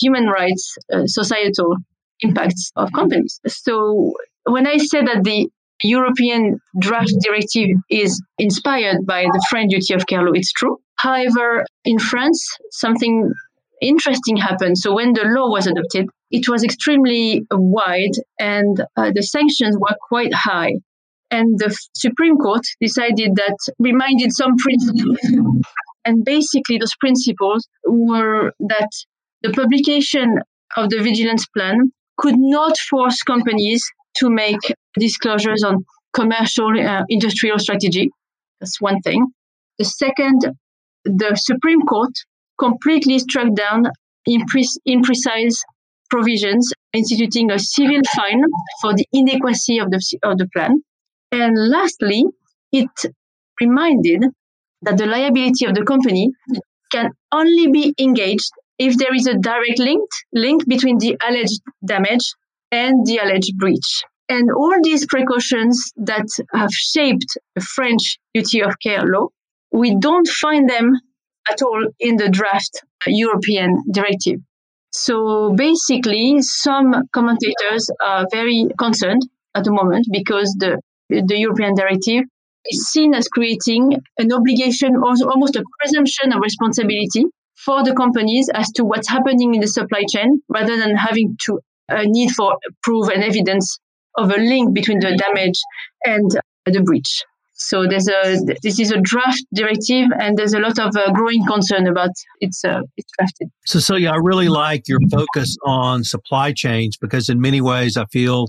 human 0.00 0.26
rights, 0.26 0.76
uh, 0.92 1.06
societal 1.06 1.76
impacts 2.20 2.70
of 2.76 2.92
companies. 2.92 3.40
So 3.46 4.12
when 4.44 4.66
I 4.66 4.76
say 4.76 5.02
that 5.02 5.24
the 5.24 5.48
European 5.82 6.60
draft 6.78 7.12
directive 7.20 7.68
is 7.90 8.22
inspired 8.38 9.06
by 9.06 9.24
the 9.24 9.46
French 9.50 9.70
duty 9.70 9.94
of 9.94 10.06
care 10.06 10.22
law, 10.22 10.32
it's 10.34 10.52
true. 10.52 10.78
However, 10.96 11.64
in 11.84 11.98
France, 11.98 12.46
something 12.70 13.32
interesting 13.80 14.36
happened. 14.36 14.78
So 14.78 14.94
when 14.94 15.12
the 15.12 15.24
law 15.24 15.50
was 15.50 15.66
adopted, 15.66 16.06
it 16.30 16.48
was 16.48 16.62
extremely 16.62 17.44
wide 17.50 18.14
and 18.38 18.80
uh, 18.96 19.10
the 19.14 19.22
sanctions 19.22 19.76
were 19.78 19.96
quite 20.08 20.32
high. 20.32 20.74
And 21.32 21.58
the 21.58 21.74
Supreme 21.94 22.36
Court 22.36 22.60
decided 22.78 23.30
that 23.36 23.56
reminded 23.78 24.32
some 24.32 24.54
principles. 24.58 25.18
And 26.04 26.24
basically, 26.24 26.76
those 26.78 26.94
principles 27.00 27.66
were 27.86 28.52
that 28.60 28.90
the 29.42 29.50
publication 29.50 30.38
of 30.76 30.90
the 30.90 31.00
vigilance 31.00 31.46
plan 31.56 31.90
could 32.18 32.34
not 32.36 32.76
force 32.90 33.22
companies 33.22 33.82
to 34.18 34.28
make 34.28 34.60
disclosures 34.98 35.62
on 35.64 35.84
commercial 36.12 36.70
uh, 36.78 37.02
industrial 37.08 37.58
strategy. 37.58 38.10
That's 38.60 38.78
one 38.80 39.00
thing. 39.00 39.26
The 39.78 39.86
second, 39.86 40.40
the 41.04 41.34
Supreme 41.34 41.80
Court 41.82 42.12
completely 42.58 43.18
struck 43.18 43.54
down 43.54 43.86
impre- 44.28 44.78
imprecise 44.86 45.56
provisions, 46.10 46.70
instituting 46.92 47.50
a 47.50 47.58
civil 47.58 48.02
fine 48.14 48.42
for 48.82 48.92
the 48.94 49.06
inadequacy 49.12 49.78
of 49.78 49.90
the, 49.90 50.00
of 50.22 50.36
the 50.36 50.48
plan. 50.54 50.82
And 51.32 51.56
lastly, 51.56 52.24
it 52.72 52.90
reminded 53.60 54.24
that 54.82 54.98
the 54.98 55.06
liability 55.06 55.64
of 55.64 55.74
the 55.74 55.84
company 55.84 56.30
can 56.92 57.10
only 57.32 57.68
be 57.68 57.94
engaged 57.98 58.50
if 58.78 58.98
there 58.98 59.14
is 59.14 59.26
a 59.26 59.38
direct 59.38 59.78
link, 59.78 60.08
link 60.32 60.66
between 60.68 60.98
the 60.98 61.16
alleged 61.26 61.62
damage 61.86 62.26
and 62.70 63.06
the 63.06 63.18
alleged 63.18 63.56
breach. 63.56 64.02
And 64.28 64.50
all 64.50 64.74
these 64.82 65.06
precautions 65.06 65.92
that 65.96 66.26
have 66.52 66.72
shaped 66.72 67.36
the 67.54 67.60
French 67.60 68.18
duty 68.34 68.62
of 68.62 68.78
care 68.80 69.04
law, 69.04 69.28
we 69.72 69.96
don't 69.98 70.28
find 70.28 70.68
them 70.68 70.92
at 71.50 71.62
all 71.62 71.82
in 71.98 72.16
the 72.16 72.28
draft 72.28 72.82
European 73.06 73.82
directive. 73.90 74.40
So 74.90 75.54
basically, 75.54 76.42
some 76.42 76.94
commentators 77.12 77.90
are 78.04 78.26
very 78.30 78.66
concerned 78.78 79.22
at 79.54 79.64
the 79.64 79.72
moment 79.72 80.06
because 80.12 80.54
the 80.58 80.80
the 81.26 81.36
European 81.36 81.74
directive, 81.74 82.24
is 82.66 82.88
seen 82.90 83.14
as 83.14 83.28
creating 83.28 83.96
an 84.18 84.32
obligation, 84.32 84.96
almost 84.96 85.56
a 85.56 85.64
presumption 85.80 86.32
of 86.32 86.40
responsibility 86.40 87.24
for 87.64 87.84
the 87.84 87.94
companies 87.94 88.48
as 88.54 88.70
to 88.72 88.84
what's 88.84 89.08
happening 89.08 89.54
in 89.54 89.60
the 89.60 89.68
supply 89.68 90.02
chain, 90.08 90.40
rather 90.48 90.76
than 90.76 90.96
having 90.96 91.36
to 91.46 91.60
a 91.88 92.04
need 92.04 92.30
for 92.30 92.56
proof 92.82 93.08
and 93.08 93.22
evidence 93.22 93.78
of 94.16 94.30
a 94.30 94.36
link 94.36 94.74
between 94.74 95.00
the 95.00 95.16
damage 95.16 95.58
and 96.04 96.30
the 96.66 96.80
breach. 96.82 97.22
So 97.54 97.86
there's 97.86 98.08
a 98.08 98.38
this 98.62 98.80
is 98.80 98.90
a 98.90 98.98
draft 99.00 99.44
directive, 99.54 100.08
and 100.18 100.36
there's 100.36 100.52
a 100.52 100.58
lot 100.58 100.78
of 100.80 100.96
uh, 100.96 101.12
growing 101.12 101.46
concern 101.46 101.86
about 101.86 102.10
its 102.40 102.64
uh, 102.64 102.80
its 102.96 103.08
drafted. 103.16 103.48
Cecilia, 103.66 104.10
I 104.10 104.16
really 104.16 104.48
like 104.48 104.88
your 104.88 104.98
focus 105.10 105.56
on 105.64 106.02
supply 106.02 106.52
chains 106.52 106.96
because 106.96 107.28
in 107.28 107.40
many 107.40 107.60
ways 107.60 107.96
I 107.96 108.06
feel 108.06 108.48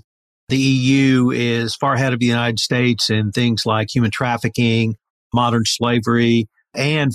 the 0.53 0.60
EU 0.60 1.31
is 1.31 1.75
far 1.75 1.95
ahead 1.95 2.13
of 2.13 2.19
the 2.19 2.27
United 2.27 2.60
States 2.60 3.10
in 3.10 3.31
things 3.31 3.65
like 3.65 3.88
human 3.91 4.12
trafficking, 4.12 4.93
modern 5.33 5.63
slavery, 5.65 6.48
and 6.75 7.12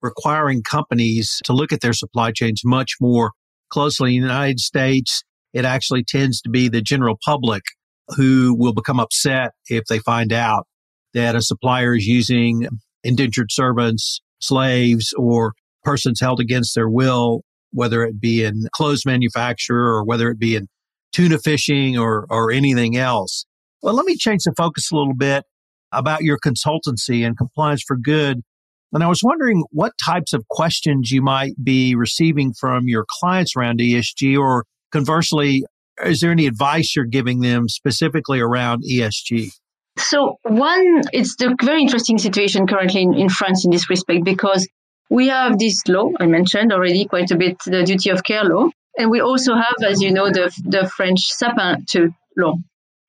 requiring 0.00 0.62
companies 0.62 1.42
to 1.44 1.52
look 1.52 1.74
at 1.74 1.82
their 1.82 1.92
supply 1.92 2.32
chains 2.32 2.62
much 2.64 2.94
more 2.98 3.32
closely. 3.68 4.16
In 4.16 4.22
the 4.22 4.28
United 4.28 4.60
States, 4.60 5.22
it 5.52 5.66
actually 5.66 6.04
tends 6.04 6.40
to 6.40 6.48
be 6.48 6.70
the 6.70 6.80
general 6.80 7.18
public 7.22 7.62
who 8.16 8.56
will 8.58 8.72
become 8.72 8.98
upset 8.98 9.50
if 9.68 9.84
they 9.90 9.98
find 9.98 10.32
out 10.32 10.66
that 11.12 11.36
a 11.36 11.42
supplier 11.42 11.94
is 11.94 12.06
using 12.06 12.66
indentured 13.04 13.52
servants, 13.52 14.22
slaves, 14.40 15.12
or 15.18 15.52
persons 15.84 16.18
held 16.18 16.40
against 16.40 16.74
their 16.74 16.88
will, 16.88 17.42
whether 17.72 18.04
it 18.04 18.18
be 18.18 18.42
in 18.42 18.68
clothes 18.72 19.04
manufacture 19.04 19.80
or 19.80 20.02
whether 20.02 20.30
it 20.30 20.38
be 20.38 20.56
in 20.56 20.66
tuna 21.12 21.38
fishing 21.38 21.98
or, 21.98 22.26
or 22.30 22.50
anything 22.50 22.96
else. 22.96 23.44
Well, 23.82 23.94
let 23.94 24.06
me 24.06 24.16
change 24.16 24.44
the 24.44 24.52
focus 24.56 24.90
a 24.90 24.96
little 24.96 25.14
bit 25.14 25.44
about 25.92 26.22
your 26.22 26.38
consultancy 26.38 27.26
and 27.26 27.36
compliance 27.36 27.82
for 27.86 27.96
good. 27.96 28.42
And 28.92 29.04
I 29.04 29.08
was 29.08 29.22
wondering 29.22 29.64
what 29.70 29.92
types 30.04 30.32
of 30.32 30.46
questions 30.48 31.10
you 31.10 31.22
might 31.22 31.52
be 31.62 31.94
receiving 31.94 32.52
from 32.52 32.88
your 32.88 33.04
clients 33.08 33.54
around 33.56 33.78
ESG, 33.78 34.38
or 34.38 34.64
conversely, 34.90 35.64
is 36.04 36.20
there 36.20 36.32
any 36.32 36.46
advice 36.46 36.96
you're 36.96 37.04
giving 37.04 37.40
them 37.40 37.68
specifically 37.68 38.40
around 38.40 38.82
ESG? 38.82 39.50
So, 39.98 40.36
one, 40.42 41.02
it's 41.12 41.36
the 41.36 41.54
very 41.62 41.82
interesting 41.82 42.18
situation 42.18 42.66
currently 42.66 43.02
in, 43.02 43.14
in 43.14 43.28
France 43.28 43.64
in 43.64 43.70
this 43.70 43.88
respect 43.90 44.24
because 44.24 44.66
we 45.08 45.28
have 45.28 45.58
this 45.58 45.86
law 45.88 46.10
I 46.18 46.26
mentioned 46.26 46.72
already 46.72 47.04
quite 47.04 47.30
a 47.30 47.36
bit, 47.36 47.58
the 47.66 47.84
duty 47.84 48.10
of 48.10 48.24
care 48.24 48.44
law, 48.44 48.70
and 48.98 49.10
we 49.10 49.20
also 49.20 49.54
have, 49.54 49.76
as 49.84 50.00
you 50.00 50.12
know, 50.12 50.30
the 50.30 50.50
the 50.64 50.88
French 50.96 51.20
Sapin 51.32 51.84
II 51.94 52.08
law. 52.36 52.54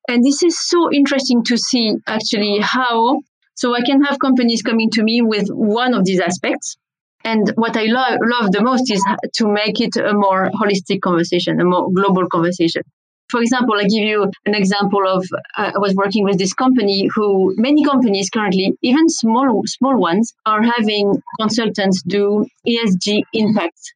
And 0.07 0.23
this 0.23 0.43
is 0.43 0.59
so 0.59 0.91
interesting 0.91 1.43
to 1.45 1.57
see 1.57 1.95
actually 2.07 2.59
how. 2.59 3.21
So 3.55 3.75
I 3.75 3.81
can 3.81 4.01
have 4.03 4.17
companies 4.19 4.61
coming 4.61 4.89
to 4.91 5.03
me 5.03 5.21
with 5.21 5.47
one 5.49 5.93
of 5.93 6.05
these 6.05 6.19
aspects, 6.19 6.77
and 7.23 7.51
what 7.55 7.77
I 7.77 7.83
lo- 7.83 8.17
love 8.21 8.51
the 8.51 8.63
most 8.63 8.89
is 8.91 9.03
to 9.35 9.47
make 9.47 9.79
it 9.79 9.95
a 9.97 10.13
more 10.13 10.49
holistic 10.51 11.01
conversation, 11.01 11.59
a 11.59 11.65
more 11.65 11.91
global 11.91 12.27
conversation. 12.27 12.83
For 13.29 13.41
example, 13.41 13.75
I 13.77 13.83
give 13.83 14.03
you 14.03 14.29
an 14.45 14.55
example 14.55 15.07
of 15.07 15.25
uh, 15.57 15.71
I 15.75 15.79
was 15.79 15.93
working 15.95 16.23
with 16.25 16.37
this 16.37 16.53
company 16.53 17.09
who 17.13 17.53
many 17.57 17.83
companies 17.85 18.29
currently, 18.29 18.73
even 18.81 19.07
small 19.09 19.61
small 19.65 19.97
ones, 19.97 20.33
are 20.45 20.63
having 20.63 21.21
consultants 21.39 22.01
do 22.03 22.45
ESG 22.67 23.23
impact 23.33 23.93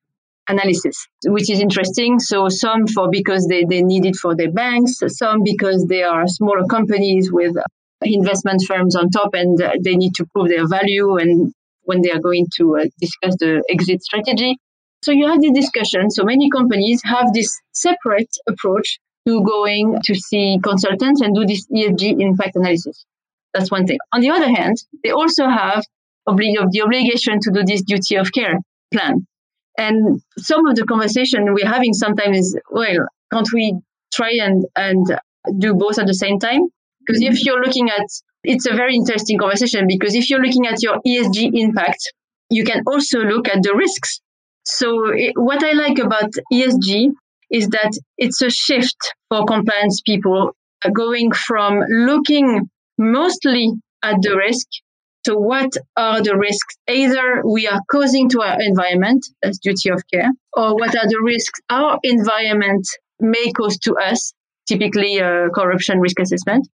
analysis, 0.47 1.07
which 1.25 1.49
is 1.49 1.59
interesting. 1.59 2.19
So 2.19 2.49
some 2.49 2.87
for 2.87 3.09
because 3.09 3.47
they, 3.47 3.65
they 3.65 3.81
need 3.81 4.05
it 4.05 4.15
for 4.15 4.35
their 4.35 4.51
banks, 4.51 4.99
some 5.07 5.41
because 5.43 5.85
they 5.87 6.03
are 6.03 6.27
smaller 6.27 6.65
companies 6.65 7.31
with 7.31 7.55
investment 8.01 8.61
firms 8.67 8.95
on 8.95 9.09
top 9.09 9.33
and 9.33 9.57
they 9.83 9.95
need 9.95 10.13
to 10.15 10.25
prove 10.33 10.49
their 10.49 10.67
value 10.67 11.17
and 11.17 11.53
when 11.83 12.01
they 12.01 12.11
are 12.11 12.19
going 12.19 12.47
to 12.57 12.77
uh, 12.77 12.85
discuss 12.99 13.35
the 13.39 13.63
exit 13.69 14.03
strategy. 14.03 14.57
So 15.03 15.11
you 15.11 15.27
have 15.27 15.41
the 15.41 15.51
discussion. 15.51 16.09
So 16.09 16.23
many 16.23 16.49
companies 16.49 17.01
have 17.05 17.31
this 17.33 17.55
separate 17.71 18.29
approach 18.49 18.99
to 19.27 19.43
going 19.43 19.99
to 20.03 20.15
see 20.15 20.59
consultants 20.63 21.21
and 21.21 21.35
do 21.35 21.45
this 21.45 21.67
ESG 21.67 22.19
impact 22.19 22.55
analysis. 22.55 23.05
That's 23.53 23.71
one 23.71 23.85
thing. 23.85 23.97
On 24.13 24.21
the 24.21 24.29
other 24.29 24.49
hand, 24.49 24.77
they 25.03 25.11
also 25.11 25.47
have 25.47 25.83
obli- 26.27 26.55
the 26.71 26.81
obligation 26.81 27.39
to 27.41 27.51
do 27.51 27.63
this 27.63 27.83
duty 27.83 28.15
of 28.15 28.31
care 28.31 28.59
plan. 28.91 29.25
And 29.77 30.21
some 30.37 30.65
of 30.67 30.75
the 30.75 30.85
conversation 30.85 31.53
we're 31.53 31.67
having 31.67 31.93
sometimes 31.93 32.37
is, 32.37 32.59
well, 32.71 33.07
can't 33.31 33.47
we 33.53 33.77
try 34.13 34.31
and, 34.31 34.65
and 34.75 35.05
do 35.59 35.73
both 35.73 35.99
at 35.99 36.07
the 36.07 36.13
same 36.13 36.39
time? 36.39 36.61
Because 37.05 37.21
if 37.21 37.45
you're 37.45 37.61
looking 37.61 37.89
at, 37.89 38.05
it's 38.43 38.65
a 38.65 38.73
very 38.73 38.95
interesting 38.95 39.37
conversation 39.37 39.85
because 39.87 40.15
if 40.15 40.29
you're 40.29 40.41
looking 40.41 40.65
at 40.65 40.81
your 40.81 40.97
ESG 41.05 41.51
impact, 41.53 42.01
you 42.49 42.63
can 42.63 42.83
also 42.87 43.19
look 43.19 43.47
at 43.47 43.61
the 43.63 43.73
risks. 43.75 44.21
So 44.63 45.09
it, 45.13 45.33
what 45.35 45.63
I 45.63 45.73
like 45.73 45.99
about 45.99 46.31
ESG 46.51 47.11
is 47.51 47.67
that 47.69 47.91
it's 48.17 48.41
a 48.41 48.49
shift 48.49 48.97
for 49.29 49.45
compliance 49.45 50.01
people 50.01 50.55
going 50.93 51.31
from 51.31 51.81
looking 51.89 52.69
mostly 52.97 53.73
at 54.03 54.15
the 54.21 54.35
risk 54.35 54.67
so 55.25 55.35
what 55.39 55.71
are 55.97 56.21
the 56.21 56.37
risks? 56.37 56.75
Either 56.87 57.41
we 57.43 57.67
are 57.67 57.81
causing 57.89 58.29
to 58.29 58.41
our 58.41 58.61
environment 58.61 59.25
as 59.41 59.57
duty 59.57 59.89
of 59.89 60.03
care 60.13 60.29
or 60.53 60.75
what 60.75 60.95
are 60.95 61.09
the 61.09 61.19
risks 61.25 61.59
our 61.71 61.97
environment 62.03 62.87
may 63.19 63.51
cause 63.53 63.79
to 63.79 63.95
us 63.95 64.33
typically 64.67 65.19
uh, 65.19 65.49
corruption 65.55 65.99
risk 65.99 66.19
assessment. 66.19 66.67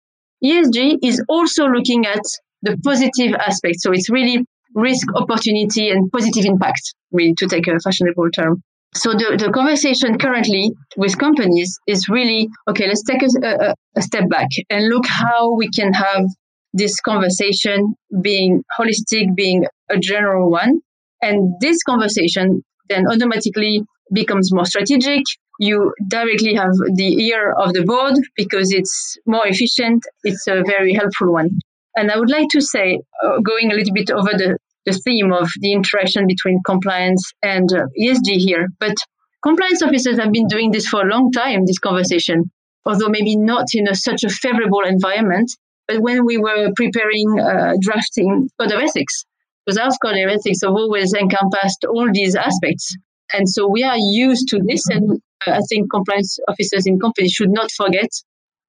Esg 0.44 0.98
is 1.03 1.24
also 1.29 1.68
looking 1.68 2.08
at 2.08 2.24
the 2.63 2.75
positive 2.84 3.36
aspects. 3.36 3.84
So 3.84 3.91
it's 3.91 4.10
really 4.10 4.44
risk 4.74 5.08
opportunity 5.13 5.91
and 5.91 6.12
positive 6.12 6.46
impact 6.46 6.96
really 7.12 7.36
to 7.38 7.46
take 7.46 7.68
a 7.68 7.79
fashionable 7.79 8.32
term. 8.32 8.63
So 8.96 9.12
the, 9.12 9.38
the 9.38 9.51
conversation 9.51 10.18
currently 10.18 10.72
with 10.98 11.20
companies 11.20 11.77
is 11.86 12.10
really 12.10 12.50
okay 12.68 12.88
let's 12.88 13.03
take 13.03 13.22
a, 13.22 13.29
a, 13.46 13.75
a 13.96 14.01
step 14.01 14.27
back 14.27 14.48
and 14.72 14.89
look 14.89 15.06
how 15.06 15.53
we 15.53 15.70
can 15.70 15.94
have 15.94 16.25
this 16.74 17.00
conversation 17.00 17.96
being 18.22 18.64
holistic 18.80 19.36
being 19.36 19.66
a 19.90 19.98
general 19.98 20.50
one 20.50 20.80
and 21.22 21.54
this 21.60 21.82
conversation 21.84 22.64
then 22.90 23.06
automatically 23.08 23.84
becomes 24.14 24.54
more 24.54 24.66
strategic 24.66 25.24
you 25.60 25.94
directly 26.08 26.54
have 26.54 26.72
the 26.96 27.26
ear 27.26 27.54
of 27.58 27.74
the 27.74 27.84
board 27.84 28.16
because 28.36 28.72
it's 28.72 29.18
more 29.26 29.46
efficient 29.48 30.04
it's 30.24 30.48
a 30.48 30.64
very 30.66 30.94
helpful 30.94 31.32
one 31.32 31.50
and 31.96 32.12
i 32.12 32.18
would 32.18 32.30
like 32.30 32.48
to 32.50 32.62
say 32.62 33.00
uh, 33.24 33.40
going 33.40 33.72
a 33.72 33.76
little 33.76 33.94
bit 33.94 34.10
over 34.12 34.32
the 34.32 34.58
the 34.86 34.94
theme 34.94 35.32
of 35.32 35.48
the 35.60 35.74
interaction 35.74 36.26
between 36.28 36.60
compliance 36.66 37.32
and 37.44 37.72
uh, 37.72 37.86
ESG 38.02 38.38
here. 38.38 38.68
But 38.80 38.96
compliance 39.44 39.82
officers 39.82 40.20
have 40.20 40.32
been 40.32 40.48
doing 40.48 40.72
this 40.72 40.88
for 40.88 41.02
a 41.02 41.10
long 41.10 41.32
time, 41.32 41.66
this 41.66 41.80
conversation, 41.80 42.52
although 42.86 43.10
maybe 43.10 43.36
not 43.36 43.66
in 43.74 43.88
a, 43.88 43.96
such 43.96 44.24
a 44.24 44.30
favorable 44.30 44.82
environment. 44.86 45.52
But 45.89 46.01
when 46.01 46.24
we 46.24 46.38
were 46.38 46.69
preparing 46.75 47.39
uh, 47.39 47.74
drafting 47.81 48.48
code 48.60 48.72
of 48.72 48.79
ethics, 48.79 49.25
because 49.65 49.79
our 49.79 49.89
code 50.03 50.22
of 50.22 50.29
ethics 50.29 50.60
have 50.63 50.74
always 50.74 51.15
encompassed 51.15 51.84
all 51.89 52.08
these 52.13 52.36
aspects. 52.36 52.96
And 53.34 53.50
so 53.50 53.67
we 53.67 53.81
are 53.84 53.98
used 53.98 54.50
to 54.50 54.60
this. 54.63 54.88
And 54.89 55.19
uh, 55.48 55.51
I 55.53 55.62
think 55.67 55.89
compliance 55.91 56.38
officers 56.48 56.86
in 56.86 57.00
companies 57.00 57.31
should 57.31 57.50
not 57.50 57.72
forget 57.72 58.10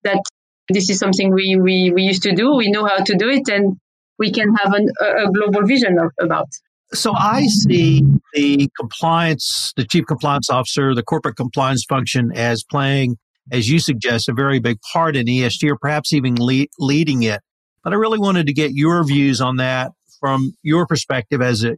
that 0.02 0.22
this 0.70 0.88
is 0.88 0.98
something 0.98 1.34
we, 1.34 1.58
we, 1.60 1.92
we 1.94 2.04
used 2.04 2.22
to 2.22 2.32
do. 2.32 2.56
We 2.56 2.70
know 2.70 2.86
how 2.86 3.04
to 3.04 3.14
do 3.14 3.28
it. 3.28 3.46
And 3.50 3.76
we 4.18 4.32
can 4.32 4.54
have 4.54 4.72
an, 4.72 4.88
a 5.02 5.30
global 5.30 5.66
vision 5.66 5.98
of, 5.98 6.12
about. 6.24 6.48
So 6.94 7.12
I 7.12 7.46
see 7.46 8.02
the 8.32 8.70
compliance, 8.78 9.74
the 9.76 9.84
chief 9.84 10.06
compliance 10.06 10.48
officer, 10.48 10.94
the 10.94 11.02
corporate 11.02 11.36
compliance 11.36 11.84
function 11.86 12.30
as 12.34 12.64
playing, 12.64 13.18
as 13.52 13.69
you 13.69 13.78
suggest, 13.78 14.28
a 14.28 14.33
very 14.33 14.59
big 14.59 14.78
part 14.92 15.16
in 15.16 15.26
ESG 15.26 15.71
or 15.71 15.76
perhaps 15.76 16.12
even 16.12 16.35
lead, 16.37 16.69
leading 16.78 17.23
it. 17.23 17.40
But 17.83 17.92
I 17.92 17.97
really 17.97 18.19
wanted 18.19 18.47
to 18.47 18.52
get 18.52 18.73
your 18.73 19.04
views 19.04 19.40
on 19.40 19.57
that 19.57 19.92
from 20.21 20.52
your 20.62 20.87
perspective 20.87 21.40
as 21.40 21.64
a 21.64 21.76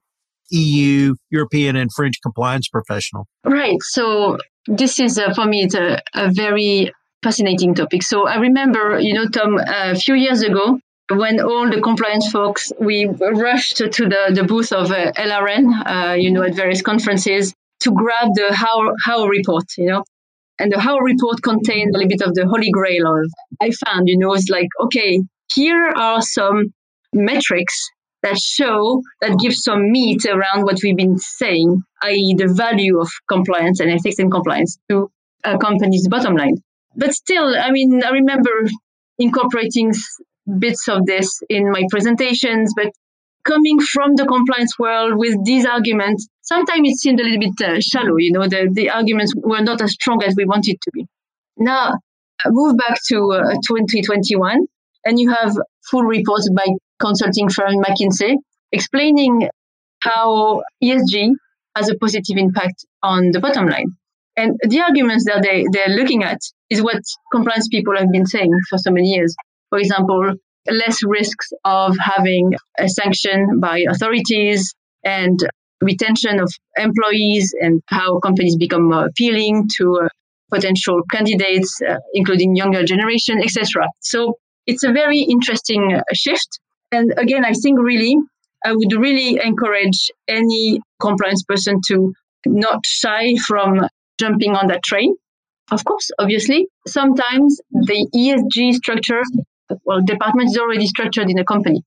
EU, 0.50 1.14
European, 1.30 1.76
and 1.76 1.90
French 1.92 2.16
compliance 2.22 2.68
professional. 2.68 3.26
Right. 3.44 3.76
So 3.80 4.38
this 4.66 5.00
is, 5.00 5.18
uh, 5.18 5.32
for 5.34 5.46
me, 5.46 5.62
it's 5.62 5.74
a, 5.74 6.02
a 6.14 6.30
very 6.30 6.92
fascinating 7.22 7.74
topic. 7.74 8.02
So 8.02 8.26
I 8.26 8.36
remember, 8.36 8.98
you 9.00 9.14
know, 9.14 9.28
Tom, 9.28 9.58
a 9.58 9.94
few 9.94 10.14
years 10.14 10.42
ago, 10.42 10.78
when 11.10 11.40
all 11.40 11.70
the 11.70 11.80
compliance 11.80 12.30
folks, 12.30 12.72
we 12.80 13.06
rushed 13.06 13.76
to 13.76 13.86
the, 13.86 14.32
the 14.34 14.44
booth 14.44 14.72
of 14.72 14.90
uh, 14.90 15.12
LRN, 15.12 15.86
uh, 15.86 16.14
you 16.14 16.30
know, 16.30 16.42
at 16.42 16.54
various 16.54 16.82
conferences 16.82 17.54
to 17.80 17.90
grab 17.90 18.28
the 18.34 18.54
how, 18.54 18.94
how 19.04 19.26
report, 19.26 19.64
you 19.76 19.86
know. 19.86 20.04
And 20.62 20.70
the 20.70 20.78
how 20.78 20.96
report 20.98 21.42
contained 21.42 21.90
a 21.92 21.98
little 21.98 22.08
bit 22.08 22.22
of 22.22 22.34
the 22.34 22.46
holy 22.46 22.70
grail 22.70 23.04
of, 23.08 23.28
I 23.60 23.72
found, 23.84 24.06
you 24.06 24.16
know, 24.16 24.32
it's 24.32 24.48
like, 24.48 24.68
okay, 24.84 25.20
here 25.52 25.92
are 25.96 26.22
some 26.22 26.72
metrics 27.12 27.74
that 28.22 28.38
show, 28.38 29.02
that 29.22 29.40
give 29.40 29.54
some 29.56 29.90
meat 29.90 30.24
around 30.24 30.62
what 30.62 30.78
we've 30.80 30.96
been 30.96 31.18
saying, 31.18 31.82
i.e., 32.04 32.36
the 32.38 32.46
value 32.46 33.00
of 33.00 33.08
compliance 33.28 33.80
and 33.80 33.90
ethics 33.90 34.20
and 34.20 34.30
compliance 34.30 34.78
to 34.88 35.10
a 35.42 35.58
company's 35.58 36.06
bottom 36.06 36.36
line. 36.36 36.54
But 36.94 37.12
still, 37.12 37.56
I 37.56 37.72
mean, 37.72 38.00
I 38.04 38.10
remember 38.10 38.50
incorporating 39.18 39.92
bits 40.60 40.86
of 40.86 41.06
this 41.06 41.40
in 41.48 41.72
my 41.72 41.82
presentations, 41.90 42.72
but 42.76 42.92
coming 43.44 43.80
from 43.80 44.14
the 44.14 44.26
compliance 44.26 44.78
world 44.78 45.14
with 45.16 45.44
these 45.44 45.66
arguments, 45.66 46.28
sometimes 46.42 46.88
it 46.88 46.98
seemed 46.98 47.20
a 47.20 47.24
little 47.24 47.40
bit 47.40 47.60
uh, 47.66 47.80
shallow. 47.80 48.16
You 48.18 48.32
know, 48.32 48.46
the, 48.48 48.70
the 48.72 48.90
arguments 48.90 49.32
were 49.36 49.60
not 49.60 49.80
as 49.80 49.92
strong 49.92 50.22
as 50.22 50.34
we 50.36 50.44
wanted 50.44 50.78
to 50.80 50.90
be. 50.92 51.06
Now, 51.56 51.94
move 52.46 52.76
back 52.76 52.98
to 53.08 53.32
uh, 53.32 53.54
2021. 53.66 54.66
and 55.04 55.18
you 55.18 55.30
have 55.30 55.56
full 55.90 56.02
reports 56.02 56.48
by 56.54 56.66
consulting 57.00 57.48
firm 57.48 57.74
McKinsey 57.82 58.36
explaining 58.70 59.48
how 60.00 60.62
ESG 60.82 61.30
has 61.76 61.88
a 61.88 61.96
positive 61.96 62.36
impact 62.36 62.84
on 63.02 63.30
the 63.32 63.40
bottom 63.40 63.66
line. 63.66 63.86
And 64.36 64.56
the 64.66 64.80
arguments 64.80 65.24
that 65.26 65.42
they, 65.42 65.66
they're 65.70 65.94
looking 65.94 66.22
at 66.22 66.38
is 66.70 66.82
what 66.82 67.02
compliance 67.32 67.68
people 67.68 67.96
have 67.96 68.10
been 68.10 68.26
saying 68.26 68.50
for 68.70 68.78
so 68.78 68.90
many 68.90 69.08
years. 69.08 69.34
For 69.68 69.78
example, 69.78 70.34
less 70.70 71.02
risks 71.04 71.50
of 71.64 71.96
having 72.00 72.52
a 72.78 72.88
sanction 72.88 73.60
by 73.60 73.84
authorities 73.88 74.74
and 75.04 75.38
retention 75.82 76.40
of 76.40 76.52
employees 76.76 77.54
and 77.60 77.82
how 77.88 78.18
companies 78.20 78.56
become 78.56 78.88
more 78.88 79.06
appealing 79.06 79.68
to 79.76 80.00
uh, 80.04 80.08
potential 80.50 81.02
candidates, 81.10 81.80
uh, 81.88 81.96
including 82.14 82.56
younger 82.56 82.84
generation, 82.84 83.40
etc. 83.42 83.86
So 84.00 84.34
it's 84.66 84.84
a 84.84 84.92
very 84.92 85.20
interesting 85.20 85.94
uh, 85.94 86.02
shift. 86.12 86.60
And 86.92 87.12
again, 87.16 87.44
I 87.44 87.52
think 87.52 87.78
really, 87.80 88.16
I 88.64 88.72
would 88.72 88.92
really 88.92 89.40
encourage 89.42 90.10
any 90.28 90.80
compliance 91.00 91.42
person 91.42 91.80
to 91.88 92.12
not 92.46 92.80
shy 92.84 93.34
from 93.46 93.80
jumping 94.18 94.54
on 94.54 94.68
that 94.68 94.82
train. 94.84 95.14
Of 95.70 95.84
course, 95.84 96.10
obviously, 96.18 96.66
sometimes 96.86 97.60
the 97.70 98.06
ESG 98.14 98.74
structure, 98.74 99.22
well, 99.84 100.02
department 100.04 100.50
is 100.50 100.58
already 100.58 100.86
structured 100.86 101.30
in 101.30 101.38
a 101.38 101.44
company. 101.44 101.82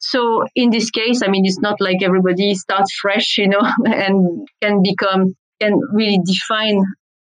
So 0.00 0.44
in 0.56 0.70
this 0.70 0.90
case, 0.90 1.22
I 1.22 1.28
mean, 1.28 1.44
it's 1.44 1.60
not 1.60 1.80
like 1.80 2.02
everybody 2.02 2.54
starts 2.54 2.92
fresh, 2.94 3.36
you 3.38 3.48
know, 3.48 3.60
and 3.84 4.48
can 4.62 4.82
become, 4.82 5.34
can 5.60 5.78
really 5.92 6.18
define 6.24 6.82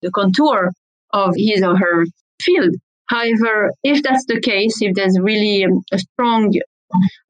the 0.03 0.11
contour 0.11 0.71
of 1.13 1.35
his 1.37 1.63
or 1.63 1.77
her 1.77 2.05
field. 2.43 2.75
However, 3.09 3.73
if 3.83 4.03
that's 4.03 4.27
the 4.27 4.41
case, 4.41 4.83
if 4.83 4.95
there's 4.95 5.19
really 5.19 5.65
um, 5.65 5.81
a 5.93 5.99
strong 5.99 6.53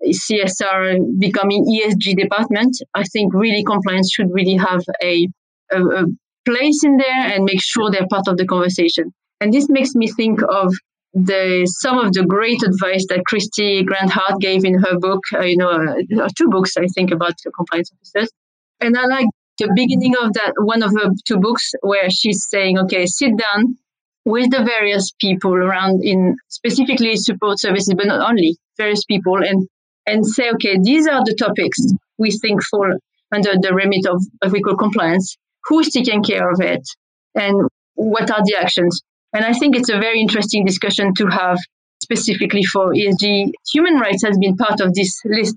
CSR 0.04 0.98
becoming 1.20 1.64
ESG 1.64 2.16
department, 2.16 2.76
I 2.94 3.04
think 3.04 3.32
really 3.32 3.62
compliance 3.62 4.10
should 4.12 4.32
really 4.32 4.56
have 4.56 4.82
a, 5.02 5.28
a, 5.70 5.80
a 5.80 6.04
place 6.44 6.82
in 6.82 6.96
there 6.96 7.32
and 7.32 7.44
make 7.44 7.62
sure 7.62 7.90
they're 7.90 8.08
part 8.10 8.26
of 8.26 8.36
the 8.36 8.46
conversation. 8.46 9.12
And 9.40 9.52
this 9.52 9.68
makes 9.68 9.94
me 9.94 10.08
think 10.08 10.40
of 10.42 10.74
the 11.14 11.66
some 11.66 11.98
of 11.98 12.12
the 12.12 12.24
great 12.24 12.62
advice 12.62 13.06
that 13.08 13.24
Kristy 13.30 13.84
Grant-Hart 13.84 14.40
gave 14.40 14.64
in 14.64 14.78
her 14.78 14.98
book, 14.98 15.20
uh, 15.34 15.40
you 15.40 15.56
know, 15.56 15.70
uh, 15.70 16.28
two 16.36 16.48
books 16.48 16.76
I 16.76 16.86
think 16.94 17.10
about 17.10 17.34
compliance 17.56 17.90
officers, 17.92 18.30
and 18.80 18.96
I 18.96 19.06
like 19.06 19.26
the 19.58 19.72
beginning 19.74 20.14
of 20.22 20.34
that 20.34 20.52
one 20.58 20.82
of 20.82 20.92
her 20.92 21.10
two 21.26 21.38
books 21.38 21.72
where 21.80 22.10
she's 22.10 22.46
saying, 22.48 22.78
okay, 22.78 23.06
sit 23.06 23.32
down 23.36 23.76
with 24.24 24.50
the 24.50 24.62
various 24.62 25.10
people 25.20 25.54
around 25.54 26.04
in 26.04 26.36
specifically 26.48 27.16
support 27.16 27.58
services, 27.58 27.94
but 27.96 28.06
not 28.06 28.28
only 28.28 28.56
various 28.76 29.04
people, 29.04 29.36
and 29.36 29.66
and 30.06 30.26
say, 30.26 30.50
okay, 30.50 30.78
these 30.82 31.06
are 31.06 31.22
the 31.24 31.34
topics 31.34 31.78
we 32.18 32.30
think 32.30 32.62
fall 32.64 32.92
under 33.34 33.52
the 33.60 33.74
remit 33.74 34.06
of, 34.06 34.22
of 34.42 34.54
equal 34.54 34.76
compliance. 34.76 35.36
Who's 35.64 35.90
taking 35.90 36.22
care 36.22 36.50
of 36.50 36.60
it, 36.60 36.82
and 37.34 37.68
what 37.94 38.30
are 38.30 38.42
the 38.44 38.56
actions? 38.60 39.02
And 39.32 39.44
I 39.44 39.52
think 39.52 39.76
it's 39.76 39.90
a 39.90 39.98
very 39.98 40.20
interesting 40.20 40.64
discussion 40.64 41.12
to 41.18 41.26
have 41.26 41.58
specifically 42.02 42.64
for 42.64 42.92
ESG. 42.94 43.50
Human 43.72 43.94
rights 43.96 44.22
has 44.24 44.38
been 44.38 44.56
part 44.56 44.80
of 44.80 44.94
this 44.94 45.20
list 45.24 45.56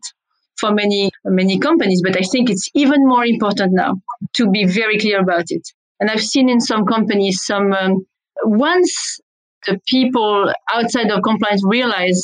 for 0.60 0.72
many, 0.72 1.10
many 1.26 1.60
companies, 1.60 2.02
but 2.04 2.18
I 2.18 2.22
think 2.22 2.50
it's 2.50 2.70
even 2.76 3.08
more 3.08 3.26
important 3.26 3.74
now 3.74 3.96
to 4.36 4.50
be 4.50 4.66
very 4.66 5.00
clear 5.00 5.20
about 5.22 5.46
it. 5.48 5.68
And 6.00 6.10
I've 6.10 6.24
seen 6.24 6.50
in 6.50 6.60
some 6.60 6.86
companies 6.86 7.42
some, 7.44 7.72
um, 7.74 8.06
once 8.44 9.20
the 9.68 9.80
people 9.88 10.52
outside 10.74 11.12
of 11.12 11.22
compliance 11.24 11.64
realize 11.66 12.22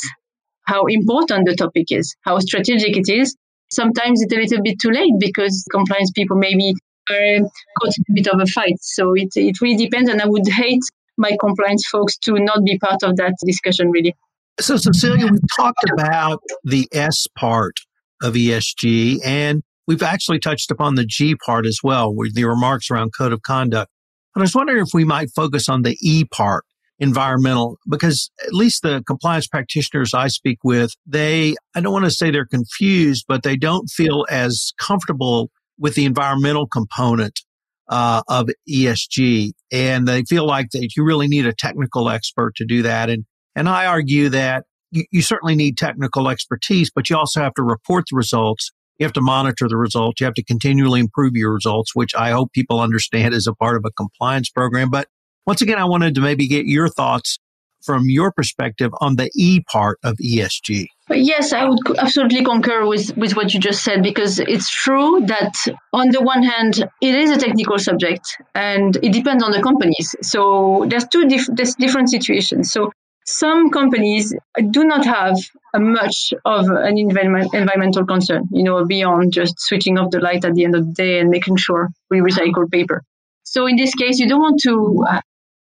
how 0.66 0.84
important 0.86 1.46
the 1.46 1.54
topic 1.54 1.86
is, 1.90 2.14
how 2.22 2.38
strategic 2.40 2.96
it 2.96 3.08
is, 3.08 3.36
sometimes 3.70 4.22
it's 4.22 4.32
a 4.32 4.36
little 4.36 4.62
bit 4.62 4.78
too 4.80 4.90
late 4.90 5.14
because 5.18 5.64
compliance 5.70 6.10
people 6.14 6.36
maybe 6.36 6.74
are 7.10 7.38
caught 7.80 7.94
in 7.96 8.04
a 8.10 8.14
bit 8.14 8.26
of 8.28 8.40
a 8.40 8.46
fight. 8.46 8.76
So 8.80 9.14
it, 9.14 9.30
it 9.36 9.60
really 9.60 9.76
depends. 9.76 10.10
And 10.10 10.20
I 10.20 10.26
would 10.26 10.46
hate 10.46 10.82
my 11.18 11.36
compliance 11.40 11.86
folks 11.90 12.16
to 12.18 12.32
not 12.34 12.64
be 12.64 12.78
part 12.78 13.02
of 13.02 13.16
that 13.16 13.34
discussion, 13.44 13.90
really. 13.90 14.14
So, 14.60 14.76
Cecilia, 14.76 15.26
we 15.26 15.38
talked 15.56 15.84
about 15.92 16.42
the 16.64 16.88
S 16.92 17.26
part 17.36 17.74
of 18.22 18.34
ESG, 18.34 19.18
and 19.24 19.62
we've 19.86 20.02
actually 20.02 20.38
touched 20.38 20.70
upon 20.70 20.94
the 20.94 21.04
G 21.04 21.36
part 21.36 21.66
as 21.66 21.80
well, 21.82 22.14
with 22.14 22.34
the 22.34 22.44
remarks 22.44 22.90
around 22.90 23.12
code 23.16 23.32
of 23.32 23.42
conduct. 23.42 23.90
But 24.34 24.40
I 24.40 24.44
was 24.44 24.54
wondering 24.54 24.82
if 24.82 24.90
we 24.92 25.04
might 25.04 25.30
focus 25.34 25.68
on 25.68 25.82
the 25.82 25.96
E 26.00 26.24
part, 26.24 26.64
environmental, 26.98 27.78
because 27.88 28.30
at 28.44 28.52
least 28.52 28.82
the 28.82 29.02
compliance 29.06 29.46
practitioners 29.46 30.14
I 30.14 30.28
speak 30.28 30.58
with, 30.64 30.92
they, 31.06 31.54
I 31.74 31.80
don't 31.80 31.92
want 31.92 32.06
to 32.06 32.10
say 32.10 32.30
they're 32.30 32.46
confused, 32.46 33.26
but 33.28 33.44
they 33.44 33.56
don't 33.56 33.88
feel 33.88 34.26
as 34.30 34.72
comfortable 34.80 35.50
with 35.78 35.94
the 35.94 36.04
environmental 36.04 36.66
component 36.66 37.40
uh, 37.88 38.22
of 38.28 38.48
ESG, 38.68 39.52
and 39.72 40.06
they 40.06 40.22
feel 40.24 40.46
like 40.46 40.70
that 40.72 40.90
you 40.96 41.04
really 41.04 41.28
need 41.28 41.46
a 41.46 41.52
technical 41.52 42.08
expert 42.08 42.54
to 42.56 42.64
do 42.64 42.82
that. 42.82 43.10
And 43.10 43.24
and 43.56 43.68
I 43.68 43.86
argue 43.86 44.28
that 44.28 44.64
you, 44.90 45.04
you 45.10 45.22
certainly 45.22 45.54
need 45.54 45.76
technical 45.76 46.28
expertise, 46.28 46.90
but 46.94 47.10
you 47.10 47.16
also 47.16 47.40
have 47.40 47.54
to 47.54 47.62
report 47.62 48.04
the 48.10 48.16
results. 48.16 48.70
You 48.98 49.04
have 49.04 49.12
to 49.14 49.20
monitor 49.20 49.68
the 49.68 49.76
results. 49.76 50.20
You 50.20 50.24
have 50.24 50.34
to 50.34 50.44
continually 50.44 51.00
improve 51.00 51.36
your 51.36 51.52
results, 51.52 51.94
which 51.94 52.14
I 52.14 52.30
hope 52.30 52.52
people 52.52 52.80
understand 52.80 53.32
is 53.32 53.46
a 53.46 53.54
part 53.54 53.76
of 53.76 53.84
a 53.84 53.92
compliance 53.92 54.50
program. 54.50 54.90
But 54.90 55.08
once 55.46 55.62
again, 55.62 55.78
I 55.78 55.84
wanted 55.84 56.14
to 56.16 56.20
maybe 56.20 56.48
get 56.48 56.66
your 56.66 56.88
thoughts 56.88 57.38
from 57.82 58.04
your 58.06 58.32
perspective 58.32 58.90
on 59.00 59.16
the 59.16 59.30
E 59.36 59.60
part 59.70 59.98
of 60.02 60.16
ESG. 60.16 60.86
Yes, 61.10 61.52
I 61.54 61.66
would 61.66 61.78
absolutely 61.98 62.44
concur 62.44 62.86
with, 62.86 63.16
with 63.16 63.34
what 63.34 63.54
you 63.54 63.60
just 63.60 63.82
said 63.82 64.02
because 64.02 64.38
it's 64.38 64.70
true 64.70 65.20
that 65.26 65.54
on 65.92 66.10
the 66.10 66.20
one 66.20 66.42
hand, 66.42 66.84
it 67.00 67.14
is 67.14 67.30
a 67.30 67.38
technical 67.38 67.78
subject 67.78 68.36
and 68.54 68.96
it 69.02 69.12
depends 69.12 69.42
on 69.42 69.52
the 69.52 69.62
companies. 69.62 70.14
So 70.22 70.84
there's 70.88 71.06
two 71.08 71.26
dif- 71.26 71.48
there's 71.52 71.74
different 71.76 72.10
situations. 72.10 72.72
So 72.72 72.92
some 73.24 73.70
companies 73.70 74.34
do 74.70 74.84
not 74.84 75.04
have 75.06 75.36
much 75.76 76.32
of 76.44 76.66
an 76.68 76.98
environment, 76.98 77.54
environmental 77.54 78.04
concern, 78.04 78.44
you 78.52 78.64
know, 78.64 78.84
beyond 78.84 79.32
just 79.32 79.54
switching 79.60 79.98
off 79.98 80.10
the 80.10 80.20
light 80.20 80.44
at 80.44 80.54
the 80.54 80.64
end 80.64 80.74
of 80.74 80.86
the 80.86 80.92
day 80.92 81.20
and 81.20 81.30
making 81.30 81.56
sure 81.56 81.88
we 82.10 82.18
recycle 82.20 82.70
paper. 82.70 83.02
So 83.44 83.66
in 83.66 83.76
this 83.76 83.94
case, 83.94 84.18
you 84.18 84.28
don't 84.28 84.42
want 84.42 84.60
to 84.64 85.04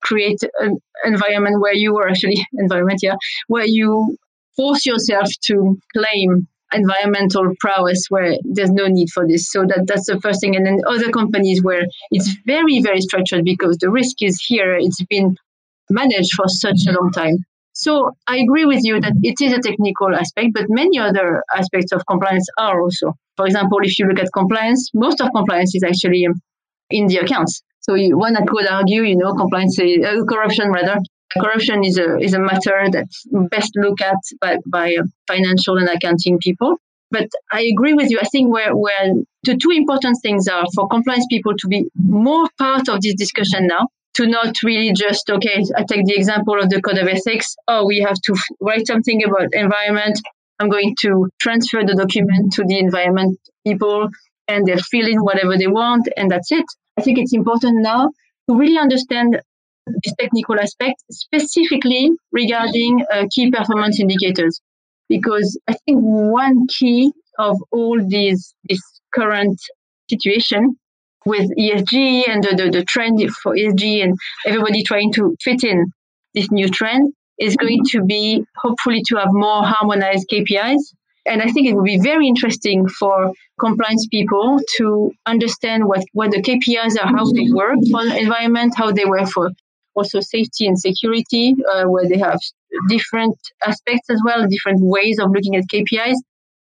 create 0.02 0.38
an 0.60 0.78
environment 1.04 1.60
where 1.60 1.74
you 1.74 1.96
are 1.98 2.08
actually 2.08 2.44
environment, 2.54 3.00
yeah, 3.02 3.14
where 3.48 3.66
you 3.66 4.16
force 4.56 4.86
yourself 4.86 5.28
to 5.44 5.78
claim 5.96 6.48
environmental 6.72 7.52
prowess 7.60 8.06
where 8.08 8.36
there's 8.44 8.70
no 8.70 8.86
need 8.86 9.08
for 9.10 9.26
this. 9.26 9.50
So 9.50 9.64
that 9.66 9.84
that's 9.86 10.06
the 10.06 10.20
first 10.20 10.40
thing. 10.40 10.56
And 10.56 10.66
then 10.66 10.80
other 10.86 11.10
companies 11.10 11.62
where 11.62 11.84
it's 12.10 12.34
very, 12.44 12.80
very 12.82 13.00
structured 13.00 13.44
because 13.44 13.76
the 13.78 13.90
risk 13.90 14.22
is 14.22 14.42
here. 14.44 14.76
It's 14.76 15.02
been 15.04 15.36
managed 15.90 16.32
for 16.36 16.46
such 16.48 16.80
a 16.88 16.92
long 16.92 17.12
time. 17.12 17.36
So 17.72 18.10
I 18.26 18.38
agree 18.38 18.64
with 18.64 18.84
you 18.84 19.00
that 19.00 19.12
it 19.22 19.36
is 19.40 19.52
a 19.52 19.60
technical 19.60 20.14
aspect, 20.14 20.48
but 20.54 20.64
many 20.68 20.98
other 20.98 21.42
aspects 21.54 21.92
of 21.92 22.02
compliance 22.08 22.48
are 22.58 22.80
also. 22.80 23.12
For 23.36 23.46
example, 23.46 23.78
if 23.82 23.98
you 23.98 24.06
look 24.06 24.18
at 24.18 24.30
compliance, 24.32 24.90
most 24.94 25.20
of 25.20 25.28
compliance 25.34 25.74
is 25.74 25.82
actually 25.82 26.26
in 26.90 27.06
the 27.06 27.18
accounts. 27.18 27.62
So 27.80 27.94
you, 27.94 28.16
one 28.16 28.34
could 28.46 28.66
argue, 28.66 29.02
you 29.02 29.16
know, 29.16 29.34
compliance, 29.34 29.78
uh, 29.78 30.24
corruption 30.28 30.70
rather. 30.70 30.98
Corruption 31.38 31.84
is 31.84 31.98
a 31.98 32.18
is 32.18 32.34
a 32.34 32.38
matter 32.38 32.86
that's 32.90 33.26
best 33.50 33.72
looked 33.76 34.00
at 34.00 34.16
by, 34.40 34.56
by 34.66 34.94
uh, 34.94 35.04
financial 35.26 35.76
and 35.76 35.88
accounting 35.88 36.38
people. 36.38 36.76
But 37.10 37.28
I 37.52 37.62
agree 37.62 37.94
with 37.94 38.10
you. 38.10 38.18
I 38.20 38.24
think 38.26 38.52
where 38.52 38.74
where 38.74 39.14
the 39.42 39.56
two 39.56 39.70
important 39.70 40.18
things 40.22 40.48
are 40.48 40.64
for 40.74 40.88
compliance 40.88 41.26
people 41.28 41.52
to 41.58 41.68
be 41.68 41.88
more 41.94 42.48
part 42.58 42.88
of 42.88 43.00
this 43.02 43.14
discussion 43.14 43.66
now, 43.66 43.88
to 44.14 44.26
not 44.26 44.62
really 44.62 44.92
just 44.92 45.28
okay. 45.30 45.62
I 45.76 45.84
take 45.84 46.06
the 46.06 46.16
example 46.16 46.60
of 46.60 46.70
the 46.70 46.80
code 46.80 46.98
of 46.98 47.06
ethics. 47.06 47.54
Oh, 47.68 47.86
we 47.86 48.00
have 48.00 48.20
to 48.22 48.36
write 48.60 48.86
something 48.86 49.22
about 49.24 49.48
environment. 49.52 50.20
I'm 50.58 50.70
going 50.70 50.96
to 51.02 51.28
transfer 51.38 51.84
the 51.84 51.94
document 51.94 52.54
to 52.54 52.64
the 52.64 52.78
environment 52.78 53.38
people, 53.66 54.08
and 54.48 54.66
they're 54.66 54.78
filling 54.78 55.20
whatever 55.20 55.58
they 55.58 55.66
want, 55.66 56.08
and 56.16 56.30
that's 56.30 56.50
it. 56.50 56.64
I 56.98 57.02
think 57.02 57.18
it's 57.18 57.34
important 57.34 57.82
now 57.82 58.10
to 58.48 58.56
really 58.56 58.78
understand 58.78 59.40
this 59.86 60.14
technical 60.18 60.58
aspect, 60.58 61.02
specifically 61.10 62.10
regarding 62.32 63.04
uh, 63.12 63.24
key 63.30 63.50
performance 63.50 64.00
indicators, 64.00 64.60
because 65.08 65.58
I 65.68 65.74
think 65.84 65.98
one 66.00 66.66
key 66.68 67.12
of 67.38 67.56
all 67.70 68.00
these 68.06 68.54
this 68.68 68.80
current 69.14 69.60
situation 70.10 70.76
with 71.24 71.50
ESG 71.58 72.28
and 72.28 72.42
the, 72.42 72.54
the, 72.56 72.70
the 72.70 72.84
trend 72.84 73.20
for 73.42 73.54
ESG 73.54 74.02
and 74.02 74.16
everybody 74.46 74.82
trying 74.82 75.12
to 75.14 75.36
fit 75.42 75.64
in 75.64 75.86
this 76.34 76.50
new 76.50 76.68
trend 76.68 77.12
is 77.38 77.56
going 77.56 77.80
to 77.90 78.04
be 78.04 78.44
hopefully 78.56 79.02
to 79.08 79.16
have 79.16 79.28
more 79.30 79.64
harmonized 79.64 80.28
KPIs 80.32 80.80
and 81.26 81.42
I 81.42 81.46
think 81.50 81.66
it 81.66 81.74
would 81.74 81.84
be 81.84 81.98
very 81.98 82.28
interesting 82.28 82.88
for 82.88 83.32
compliance 83.58 84.06
people 84.10 84.58
to 84.76 85.12
understand 85.26 85.86
what, 85.86 86.04
what 86.12 86.30
the 86.30 86.40
KPIs 86.40 86.96
are, 87.02 87.08
how 87.08 87.24
they 87.32 87.50
work 87.52 87.78
for 87.90 88.04
the 88.04 88.16
environment, 88.18 88.74
how 88.76 88.92
they 88.92 89.04
work 89.04 89.28
for 89.28 89.50
also 89.96 90.20
safety 90.20 90.66
and 90.66 90.78
security, 90.78 91.54
uh, 91.72 91.84
where 91.84 92.08
they 92.08 92.18
have 92.18 92.38
different 92.88 93.36
aspects 93.66 94.10
as 94.10 94.20
well, 94.24 94.46
different 94.46 94.80
ways 94.82 95.18
of 95.18 95.30
looking 95.30 95.56
at 95.56 95.64
KPIs, 95.72 96.16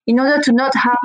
in 0.07 0.21
order 0.21 0.41
to 0.43 0.53
not 0.53 0.75
have 0.75 0.99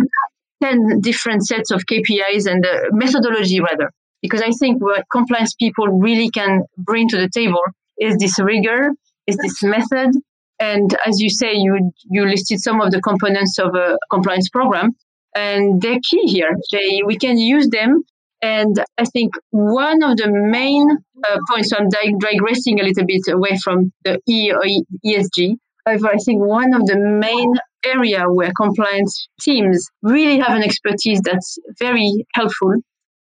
10 0.61 1.01
different 1.01 1.45
sets 1.45 1.71
of 1.71 1.85
KPIs 1.85 2.49
and 2.49 2.63
the 2.63 2.89
methodology 2.91 3.59
rather. 3.59 3.91
Because 4.21 4.41
I 4.41 4.51
think 4.51 4.81
what 4.81 5.05
compliance 5.11 5.55
people 5.55 5.87
really 5.87 6.29
can 6.29 6.63
bring 6.77 7.07
to 7.09 7.17
the 7.17 7.29
table 7.29 7.61
is 7.97 8.17
this 8.17 8.37
rigor, 8.39 8.91
is 9.27 9.37
this 9.37 9.63
method. 9.63 10.11
And 10.59 10.93
as 11.05 11.21
you 11.21 11.29
say, 11.29 11.53
you, 11.53 11.91
you 12.09 12.25
listed 12.25 12.59
some 12.59 12.81
of 12.81 12.91
the 12.91 13.01
components 13.01 13.57
of 13.59 13.75
a 13.75 13.97
compliance 14.11 14.49
program 14.49 14.93
and 15.35 15.81
they're 15.81 15.99
key 16.09 16.23
here. 16.23 16.51
They, 16.71 17.01
we 17.05 17.17
can 17.17 17.37
use 17.37 17.69
them. 17.69 18.03
And 18.41 18.83
I 18.97 19.03
think 19.05 19.33
one 19.49 20.01
of 20.03 20.15
the 20.17 20.31
main 20.31 20.87
uh, 21.29 21.37
points, 21.49 21.69
so 21.69 21.77
I'm 21.77 21.89
digressing 22.19 22.79
a 22.79 22.83
little 22.83 23.05
bit 23.05 23.21
away 23.27 23.57
from 23.63 23.91
the 24.05 24.19
E 24.27 24.51
or 24.51 24.61
ESG. 25.05 25.55
However, 25.85 26.07
I 26.07 26.17
think 26.23 26.41
one 26.41 26.73
of 26.73 26.85
the 26.85 26.97
main 26.97 27.53
area 27.85 28.25
where 28.27 28.51
compliance 28.55 29.27
teams 29.41 29.87
really 30.01 30.39
have 30.39 30.55
an 30.55 30.63
expertise 30.63 31.19
that's 31.21 31.57
very 31.79 32.25
helpful 32.33 32.75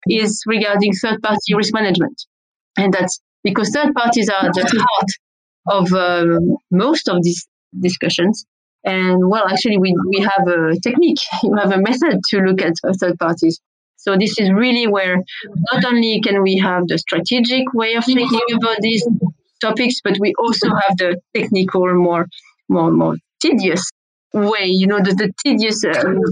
is 0.08 0.44
regarding 0.46 0.94
third 0.94 1.22
party 1.22 1.56
risk 1.56 1.74
management. 1.74 2.26
And 2.78 2.94
that's 2.94 3.20
because 3.44 3.72
third 3.74 3.94
parties 3.96 4.30
are 4.30 4.52
the 4.52 4.86
heart 4.88 5.82
of 5.82 5.94
um, 5.94 6.58
most 6.72 7.08
of 7.10 7.18
these 7.24 7.48
discussions. 7.80 8.46
And 8.86 9.30
well, 9.30 9.48
actually, 9.48 9.78
we, 9.78 9.94
we 10.08 10.20
have 10.22 10.48
a 10.48 10.80
technique, 10.82 11.20
we 11.44 11.60
have 11.60 11.72
a 11.72 11.82
method 11.82 12.20
to 12.30 12.38
look 12.40 12.62
at 12.62 12.74
third 13.00 13.18
parties. 13.20 13.60
So 14.10 14.18
this 14.18 14.40
is 14.40 14.50
really 14.52 14.88
where 14.88 15.18
not 15.72 15.86
only 15.86 16.20
can 16.20 16.42
we 16.42 16.58
have 16.58 16.88
the 16.88 16.98
strategic 16.98 17.72
way 17.76 17.94
of 17.94 18.06
thinking 18.06 18.40
about 18.56 18.78
these 18.82 19.08
topics, 19.62 20.02
but 20.04 20.18
we 20.20 20.34
also 20.40 20.68
have 20.68 20.98
the 20.98 21.22
technical, 21.36 21.94
more 21.94 22.26
more 22.70 22.92
more 22.92 23.18
tedious 23.40 23.88
way. 24.34 24.66
You 24.66 24.88
know, 24.88 24.98
the, 24.98 25.14
the 25.14 25.32
tedious, 25.46 25.86
uh, 25.86 25.92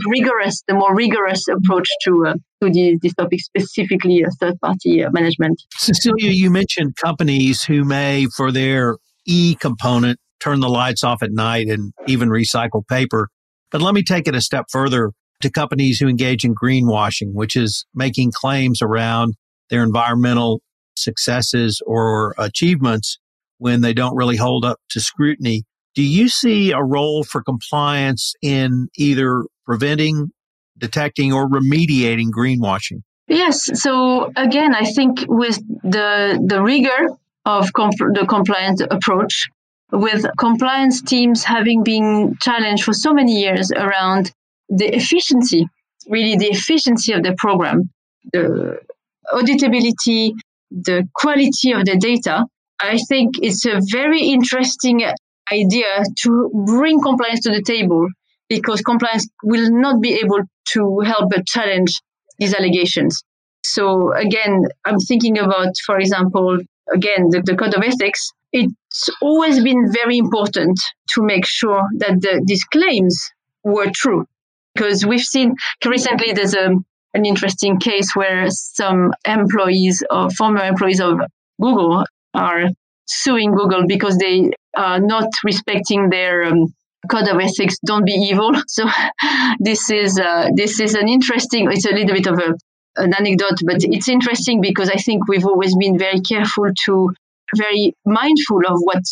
rigorous, 0.09 0.63
the 0.67 0.73
more 0.73 0.95
rigorous 0.95 1.47
approach 1.47 1.87
to 2.05 2.25
uh, 2.29 2.33
to 2.63 2.71
these, 2.71 2.97
these 3.03 3.13
topics, 3.13 3.43
specifically 3.43 4.25
uh, 4.25 4.31
third 4.39 4.59
party 4.59 5.03
uh, 5.03 5.11
management. 5.11 5.61
Cecilia, 5.73 6.31
you 6.31 6.49
mentioned 6.49 6.95
companies 6.95 7.61
who 7.61 7.85
may, 7.85 8.25
for 8.35 8.51
their 8.51 8.97
E 9.27 9.53
component, 9.53 10.17
turn 10.39 10.61
the 10.61 10.69
lights 10.69 11.03
off 11.03 11.21
at 11.21 11.31
night 11.31 11.67
and 11.67 11.93
even 12.07 12.29
recycle 12.29 12.81
paper. 12.87 13.29
But 13.69 13.83
let 13.83 13.93
me 13.93 14.01
take 14.01 14.27
it 14.27 14.33
a 14.33 14.41
step 14.41 14.65
further 14.71 15.11
to 15.41 15.49
companies 15.49 15.99
who 15.99 16.07
engage 16.07 16.43
in 16.43 16.55
greenwashing, 16.55 17.33
which 17.33 17.55
is 17.55 17.85
making 17.93 18.31
claims 18.33 18.81
around 18.81 19.35
their 19.69 19.83
environmental 19.83 20.61
successes 20.95 21.81
or 21.85 22.33
achievements 22.37 23.19
when 23.59 23.81
they 23.81 23.93
don't 23.93 24.15
really 24.15 24.37
hold 24.37 24.65
up 24.65 24.79
to 24.89 24.99
scrutiny. 24.99 25.63
Do 25.95 26.03
you 26.03 26.29
see 26.29 26.71
a 26.71 26.81
role 26.81 27.23
for 27.23 27.41
compliance 27.41 28.33
in 28.41 28.87
either 28.97 29.43
preventing, 29.65 30.29
detecting, 30.77 31.33
or 31.33 31.47
remediating 31.47 32.27
greenwashing? 32.29 33.01
Yes. 33.27 33.69
So 33.81 34.31
again, 34.35 34.73
I 34.73 34.85
think 34.85 35.25
with 35.27 35.59
the 35.83 36.41
the 36.45 36.61
rigor 36.61 37.09
of 37.45 37.73
comp- 37.73 38.13
the 38.13 38.25
compliance 38.27 38.81
approach, 38.81 39.49
with 39.91 40.25
compliance 40.37 41.01
teams 41.01 41.43
having 41.43 41.83
been 41.83 42.37
challenged 42.41 42.83
for 42.83 42.93
so 42.93 43.13
many 43.13 43.41
years 43.41 43.71
around 43.71 44.31
the 44.69 44.95
efficiency, 44.95 45.67
really 46.09 46.35
the 46.35 46.47
efficiency 46.47 47.13
of 47.13 47.23
the 47.23 47.35
program, 47.37 47.89
the 48.33 48.79
auditability, 49.33 50.33
the 50.71 51.07
quality 51.13 51.71
of 51.71 51.85
the 51.85 51.97
data, 51.97 52.45
I 52.79 52.97
think 53.09 53.35
it's 53.41 53.65
a 53.65 53.79
very 53.91 54.21
interesting 54.21 55.01
idea 55.51 56.03
to 56.23 56.65
bring 56.65 57.01
compliance 57.01 57.41
to 57.41 57.51
the 57.51 57.61
table 57.61 58.07
because 58.49 58.81
compliance 58.81 59.27
will 59.43 59.69
not 59.71 60.01
be 60.01 60.13
able 60.15 60.41
to 60.73 60.99
help 60.99 61.29
but 61.29 61.45
challenge 61.45 62.01
these 62.39 62.53
allegations. 62.53 63.23
So 63.63 64.13
again, 64.13 64.63
I'm 64.85 64.99
thinking 64.99 65.37
about, 65.37 65.73
for 65.85 65.97
example, 65.99 66.57
again, 66.93 67.29
the, 67.29 67.41
the 67.43 67.55
code 67.55 67.73
of 67.73 67.83
ethics. 67.83 68.31
It's 68.53 69.09
always 69.21 69.61
been 69.61 69.91
very 69.91 70.17
important 70.17 70.79
to 71.15 71.23
make 71.23 71.45
sure 71.45 71.81
that 71.97 72.21
the, 72.21 72.41
these 72.45 72.63
claims 72.63 73.29
were 73.63 73.87
true 73.93 74.25
because 74.77 75.05
we've 75.05 75.21
seen 75.21 75.55
recently 75.85 76.33
there's 76.33 76.53
a, 76.53 76.69
an 77.13 77.25
interesting 77.25 77.79
case 77.79 78.15
where 78.15 78.49
some 78.49 79.13
employees 79.25 80.03
or 80.11 80.29
former 80.29 80.63
employees 80.63 80.99
of 80.99 81.19
Google 81.59 82.05
are 82.33 82.69
suing 83.05 83.53
Google 83.53 83.85
because 83.87 84.17
they 84.17 84.51
are 84.75 84.99
not 84.99 85.27
respecting 85.43 86.09
their 86.09 86.43
um, 86.43 86.67
code 87.09 87.27
of 87.27 87.39
ethics. 87.39 87.77
Don't 87.85 88.05
be 88.05 88.13
evil. 88.13 88.51
So 88.67 88.85
this 89.59 89.89
is 89.89 90.19
uh, 90.19 90.49
this 90.55 90.79
is 90.79 90.93
an 90.93 91.07
interesting. 91.07 91.71
It's 91.71 91.85
a 91.85 91.93
little 91.93 92.15
bit 92.15 92.27
of 92.27 92.37
a 92.39 92.53
an 92.97 93.13
anecdote, 93.13 93.59
but 93.65 93.77
it's 93.83 94.09
interesting 94.09 94.59
because 94.59 94.89
I 94.89 94.95
think 94.95 95.27
we've 95.27 95.45
always 95.45 95.75
been 95.75 95.97
very 95.97 96.19
careful 96.19 96.65
to 96.85 97.11
very 97.55 97.93
mindful 98.05 98.61
of 98.67 98.79
what 98.81 99.03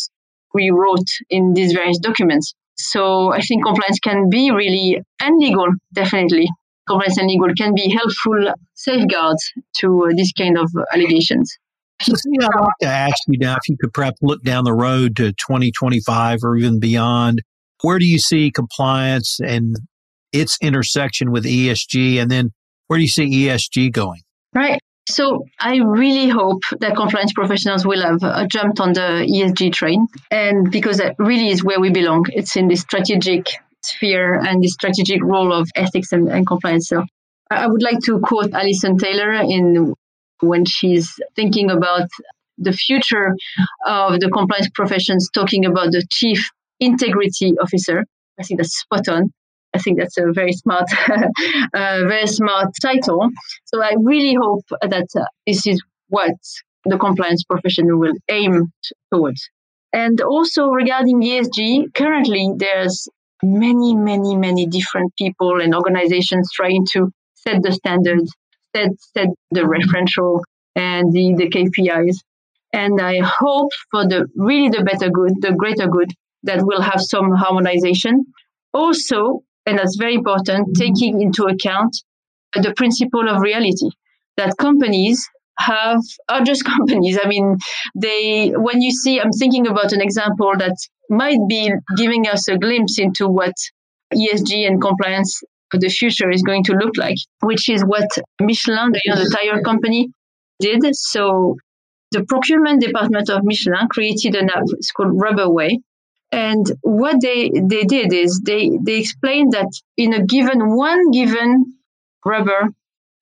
we 0.52 0.70
wrote 0.70 1.08
in 1.30 1.54
these 1.54 1.72
various 1.72 1.98
documents. 1.98 2.54
So 2.76 3.32
I 3.32 3.40
think 3.40 3.64
compliance 3.64 3.98
can 4.00 4.28
be 4.28 4.50
really, 4.50 5.00
and 5.20 5.38
legal, 5.38 5.66
definitely. 5.92 6.48
Compliance 6.86 7.18
and 7.18 7.28
legal 7.28 7.48
can 7.56 7.74
be 7.74 7.90
helpful 7.90 8.54
safeguards 8.74 9.42
to 9.78 10.06
uh, 10.06 10.12
this 10.16 10.32
kind 10.32 10.56
of 10.58 10.70
allegations. 10.92 11.52
So, 12.02 12.12
I'd 12.12 12.60
like 12.60 12.68
to 12.82 12.88
ask 12.88 13.16
you 13.26 13.38
now 13.38 13.54
if 13.54 13.68
you 13.68 13.76
could 13.80 13.92
perhaps 13.94 14.18
look 14.20 14.42
down 14.42 14.64
the 14.64 14.74
road 14.74 15.16
to 15.16 15.32
2025 15.32 16.40
or 16.42 16.56
even 16.56 16.78
beyond. 16.78 17.40
Where 17.82 17.98
do 17.98 18.04
you 18.04 18.18
see 18.18 18.50
compliance 18.50 19.38
and 19.40 19.76
its 20.32 20.58
intersection 20.60 21.30
with 21.30 21.44
ESG? 21.44 22.20
And 22.20 22.30
then 22.30 22.50
where 22.86 22.98
do 22.98 23.02
you 23.02 23.08
see 23.08 23.46
ESG 23.46 23.92
going? 23.92 24.20
Right. 24.54 24.78
So 25.08 25.44
I 25.60 25.76
really 25.76 26.28
hope 26.28 26.62
that 26.80 26.96
compliance 26.96 27.32
professionals 27.32 27.86
will 27.86 28.02
have 28.02 28.22
uh, 28.22 28.46
jumped 28.46 28.80
on 28.80 28.92
the 28.92 29.24
ESG 29.30 29.72
train, 29.72 30.06
and 30.30 30.70
because 30.70 30.98
that 30.98 31.14
really 31.18 31.48
is 31.48 31.62
where 31.62 31.80
we 31.80 31.90
belong. 31.90 32.24
It's 32.30 32.56
in 32.56 32.66
the 32.66 32.76
strategic 32.76 33.46
sphere 33.82 34.34
and 34.34 34.62
the 34.62 34.68
strategic 34.68 35.22
role 35.22 35.52
of 35.52 35.68
ethics 35.76 36.10
and, 36.10 36.28
and 36.28 36.44
compliance. 36.46 36.88
So 36.88 37.04
I 37.50 37.68
would 37.68 37.82
like 37.82 38.00
to 38.06 38.18
quote 38.18 38.52
Alison 38.52 38.98
Taylor 38.98 39.32
in 39.32 39.94
when 40.40 40.64
she's 40.64 41.14
thinking 41.36 41.70
about 41.70 42.08
the 42.58 42.72
future 42.72 43.34
of 43.86 44.18
the 44.18 44.28
compliance 44.30 44.68
professions, 44.74 45.30
talking 45.32 45.64
about 45.64 45.92
the 45.92 46.04
chief 46.10 46.50
integrity 46.80 47.54
officer. 47.62 48.04
I 48.38 48.42
think 48.42 48.58
that's 48.58 48.78
spot 48.78 49.08
on. 49.08 49.32
I 49.76 49.78
think 49.78 49.98
that's 49.98 50.16
a 50.16 50.32
very 50.32 50.52
smart, 50.52 50.88
uh, 51.74 51.98
very 52.14 52.26
smart 52.26 52.68
title. 52.80 53.28
So 53.66 53.82
I 53.82 53.92
really 53.98 54.34
hope 54.34 54.64
that 54.80 55.08
uh, 55.14 55.24
this 55.46 55.66
is 55.66 55.82
what 56.08 56.34
the 56.86 56.96
compliance 56.96 57.44
profession 57.44 57.98
will 57.98 58.14
aim 58.30 58.72
towards. 59.12 59.50
And 59.92 60.20
also 60.22 60.68
regarding 60.68 61.20
ESG, 61.20 61.94
currently 61.94 62.52
there's 62.56 63.06
many, 63.42 63.94
many, 63.94 64.34
many 64.34 64.66
different 64.66 65.12
people 65.18 65.60
and 65.60 65.74
organizations 65.74 66.50
trying 66.54 66.86
to 66.92 67.10
set 67.34 67.62
the 67.62 67.72
standards, 67.72 68.32
set, 68.74 68.90
set 69.14 69.28
the 69.50 69.60
referential 69.60 70.40
and 70.74 71.12
the, 71.12 71.34
the 71.36 71.50
KPIs. 71.50 72.16
And 72.72 73.00
I 73.00 73.20
hope 73.22 73.70
for 73.90 74.08
the 74.08 74.26
really 74.36 74.70
the 74.70 74.84
better 74.84 75.10
good, 75.10 75.32
the 75.40 75.52
greater 75.52 75.86
good, 75.86 76.10
that 76.44 76.60
we'll 76.62 76.80
have 76.80 77.00
some 77.00 77.30
harmonization. 77.32 78.24
Also, 78.72 79.42
and 79.66 79.78
that's 79.78 79.96
very 79.96 80.14
important, 80.14 80.76
taking 80.76 81.20
into 81.20 81.44
account 81.44 81.96
the 82.54 82.72
principle 82.74 83.28
of 83.28 83.42
reality 83.42 83.90
that 84.36 84.56
companies 84.58 85.28
have 85.58 86.00
are 86.28 86.42
just 86.42 86.64
companies. 86.76 87.18
I 87.22 87.28
mean, 87.28 87.56
they 87.94 88.50
when 88.50 88.80
you 88.80 88.90
see, 88.92 89.20
I'm 89.20 89.32
thinking 89.32 89.66
about 89.66 89.92
an 89.92 90.00
example 90.00 90.52
that 90.58 90.76
might 91.10 91.38
be 91.48 91.72
giving 91.96 92.26
us 92.28 92.48
a 92.48 92.58
glimpse 92.58 92.98
into 92.98 93.28
what 93.28 93.54
ESG 94.14 94.66
and 94.66 94.80
compliance 94.80 95.42
of 95.72 95.80
the 95.80 95.88
future 95.88 96.30
is 96.30 96.42
going 96.42 96.64
to 96.64 96.72
look 96.72 96.96
like, 96.96 97.16
which 97.42 97.68
is 97.68 97.82
what 97.82 98.08
Michelin, 98.40 98.92
you 99.04 99.14
know, 99.14 99.20
the 99.20 99.36
tire 99.36 99.60
company, 99.62 100.08
did. 100.60 100.82
So 100.94 101.56
the 102.12 102.24
procurement 102.24 102.80
department 102.80 103.28
of 103.30 103.40
Michelin 103.42 103.88
created 103.90 104.36
an 104.36 104.48
app. 104.50 104.62
It's 104.68 104.92
called 104.92 105.18
Rubberway, 105.18 105.78
and 106.32 106.66
what 106.82 107.16
they, 107.20 107.50
they 107.50 107.84
did 107.84 108.12
is 108.12 108.40
they, 108.44 108.70
they 108.82 108.98
explained 109.00 109.52
that 109.52 109.70
in 109.96 110.12
a 110.12 110.24
given, 110.24 110.76
one 110.76 111.10
given 111.10 111.74
rubber 112.24 112.68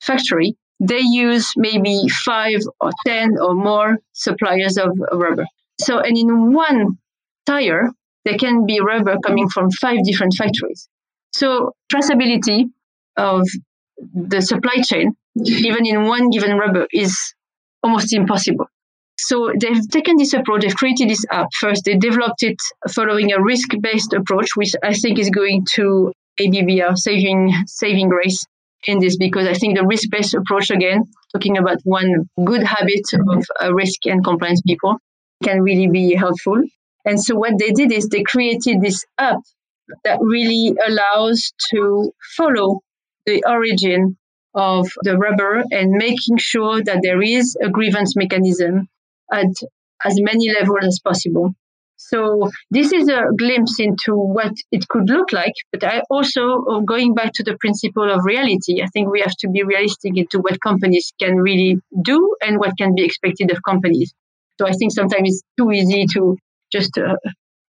factory, 0.01 0.57
they 0.81 1.01
use 1.01 1.53
maybe 1.57 2.03
five 2.25 2.61
or 2.81 2.91
10 3.07 3.37
or 3.41 3.55
more 3.55 3.99
suppliers 4.13 4.77
of 4.77 4.91
rubber. 5.13 5.47
So, 5.81 5.99
and 6.01 6.17
in 6.17 6.53
one 6.53 6.99
tire, 7.47 7.91
there 8.25 8.39
can 8.39 8.67
be 8.67 8.81
rubber 8.81 9.17
coming 9.25 9.49
from 9.49 9.71
five 9.71 9.99
different 10.05 10.35
factories. 10.37 10.89
So, 11.33 11.73
traceability 11.93 12.71
of 13.17 13.47
the 14.15 14.41
supply 14.41 14.83
chain, 14.83 15.15
even 15.37 15.87
in 15.87 16.05
one 16.05 16.31
given 16.31 16.57
rubber, 16.57 16.87
is 16.93 17.35
almost 17.83 18.13
impossible. 18.13 18.67
So 19.17 19.53
they've 19.59 19.89
taken 19.91 20.17
this 20.17 20.33
approach, 20.33 20.63
they've 20.63 20.75
created 20.75 21.09
this 21.09 21.25
app. 21.31 21.49
First, 21.61 21.85
they 21.85 21.97
developed 21.97 22.43
it 22.43 22.61
following 22.91 23.33
a 23.33 23.43
risk 23.43 23.69
based 23.81 24.13
approach, 24.13 24.49
which 24.57 24.73
I 24.83 24.93
think 24.93 25.19
is 25.19 25.31
going 25.31 25.65
to 25.75 26.13
maybe 26.39 26.63
be 26.63 26.81
a 26.81 26.97
saving, 26.97 27.53
saving 27.67 28.09
grace 28.09 28.45
in 28.87 28.99
this 28.99 29.17
because 29.17 29.47
I 29.47 29.55
think 29.55 29.77
the 29.77 29.87
risk 29.87 30.11
based 30.11 30.35
approach, 30.35 30.71
again, 30.71 31.05
talking 31.33 31.57
about 31.57 31.79
one 31.85 32.29
good 32.45 32.63
habit 32.65 33.03
of 33.15 33.45
uh, 33.63 33.73
risk 33.73 34.05
and 34.07 34.25
compliance 34.25 34.61
people, 34.67 34.97
can 35.43 35.61
really 35.61 35.89
be 35.89 36.15
helpful. 36.15 36.61
And 37.05 37.23
so 37.23 37.37
what 37.37 37.59
they 37.59 37.71
did 37.71 37.93
is 37.93 38.09
they 38.09 38.23
created 38.23 38.81
this 38.81 39.05
app 39.19 39.39
that 40.05 40.19
really 40.21 40.75
allows 40.87 41.53
to 41.71 42.13
follow 42.37 42.81
the 43.27 43.43
origin 43.47 44.17
of 44.55 44.89
the 45.03 45.17
rubber 45.19 45.63
and 45.71 45.91
making 45.91 46.39
sure 46.39 46.83
that 46.83 47.01
there 47.03 47.23
is 47.23 47.57
a 47.63 47.69
grievance 47.69 48.17
mechanism 48.17 48.89
at 49.33 49.53
as 50.05 50.21
many 50.21 50.53
levels 50.53 50.85
as 50.85 51.01
possible. 51.03 51.55
So 51.97 52.51
this 52.71 52.93
is 52.93 53.09
a 53.09 53.23
glimpse 53.39 53.81
into 53.81 54.15
what 54.15 54.53
it 54.71 54.87
could 54.89 55.09
look 55.09 55.33
like. 55.33 55.55
But 55.73 55.85
I 55.85 56.03
also, 56.11 56.65
uh, 56.65 56.81
going 56.81 57.15
back 57.15 57.33
to 57.35 57.43
the 57.43 57.57
principle 57.59 58.11
of 58.11 58.25
reality, 58.25 58.83
I 58.83 58.87
think 58.93 59.11
we 59.11 59.21
have 59.21 59.35
to 59.39 59.49
be 59.49 59.63
realistic 59.63 60.17
into 60.17 60.41
what 60.41 60.61
companies 60.61 61.13
can 61.19 61.37
really 61.37 61.81
do 62.03 62.37
and 62.43 62.59
what 62.59 62.77
can 62.77 62.95
be 62.95 63.05
expected 63.05 63.51
of 63.51 63.63
companies. 63.63 64.13
So 64.61 64.67
I 64.67 64.73
think 64.73 64.93
sometimes 64.93 65.29
it's 65.29 65.43
too 65.57 65.71
easy 65.73 66.07
to 66.15 66.37
just 66.71 66.99
uh, 66.99 67.17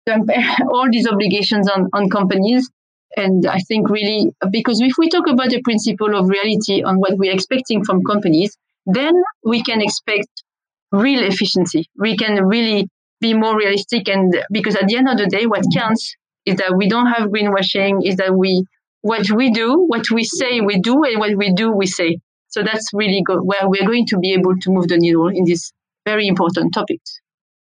dump 0.06 0.28
all 0.72 0.88
these 0.90 1.06
obligations 1.06 1.68
on, 1.70 1.88
on 1.92 2.08
companies. 2.08 2.68
And 3.16 3.46
I 3.46 3.58
think 3.68 3.88
really, 3.88 4.32
because 4.50 4.80
if 4.80 4.94
we 4.98 5.08
talk 5.08 5.28
about 5.28 5.50
the 5.50 5.62
principle 5.62 6.16
of 6.16 6.28
reality 6.28 6.82
on 6.82 6.96
what 6.96 7.16
we're 7.16 7.32
expecting 7.32 7.84
from 7.84 8.02
companies, 8.02 8.56
then 8.86 9.14
we 9.44 9.62
can 9.62 9.80
expect 9.80 10.43
real 10.94 11.22
efficiency. 11.22 11.88
We 11.96 12.16
can 12.16 12.44
really 12.44 12.88
be 13.20 13.34
more 13.34 13.56
realistic. 13.56 14.08
And 14.08 14.34
because 14.50 14.76
at 14.76 14.86
the 14.86 14.96
end 14.96 15.08
of 15.08 15.18
the 15.18 15.26
day, 15.26 15.46
what 15.46 15.62
counts 15.74 16.14
is 16.46 16.56
that 16.56 16.74
we 16.76 16.88
don't 16.88 17.06
have 17.06 17.30
greenwashing, 17.30 18.06
is 18.06 18.16
that 18.16 18.34
we, 18.34 18.64
what 19.00 19.30
we 19.30 19.50
do, 19.50 19.84
what 19.86 20.10
we 20.10 20.24
say 20.24 20.60
we 20.60 20.78
do, 20.80 21.02
and 21.04 21.18
what 21.18 21.34
we 21.36 21.52
do, 21.52 21.72
we 21.72 21.86
say. 21.86 22.18
So 22.48 22.62
that's 22.62 22.90
really 22.92 23.22
good, 23.24 23.40
where 23.42 23.68
we're 23.68 23.86
going 23.86 24.06
to 24.08 24.18
be 24.18 24.32
able 24.32 24.56
to 24.60 24.70
move 24.70 24.88
the 24.88 24.98
needle 24.98 25.28
in 25.28 25.44
this 25.44 25.72
very 26.04 26.26
important 26.26 26.72
topic. 26.74 27.00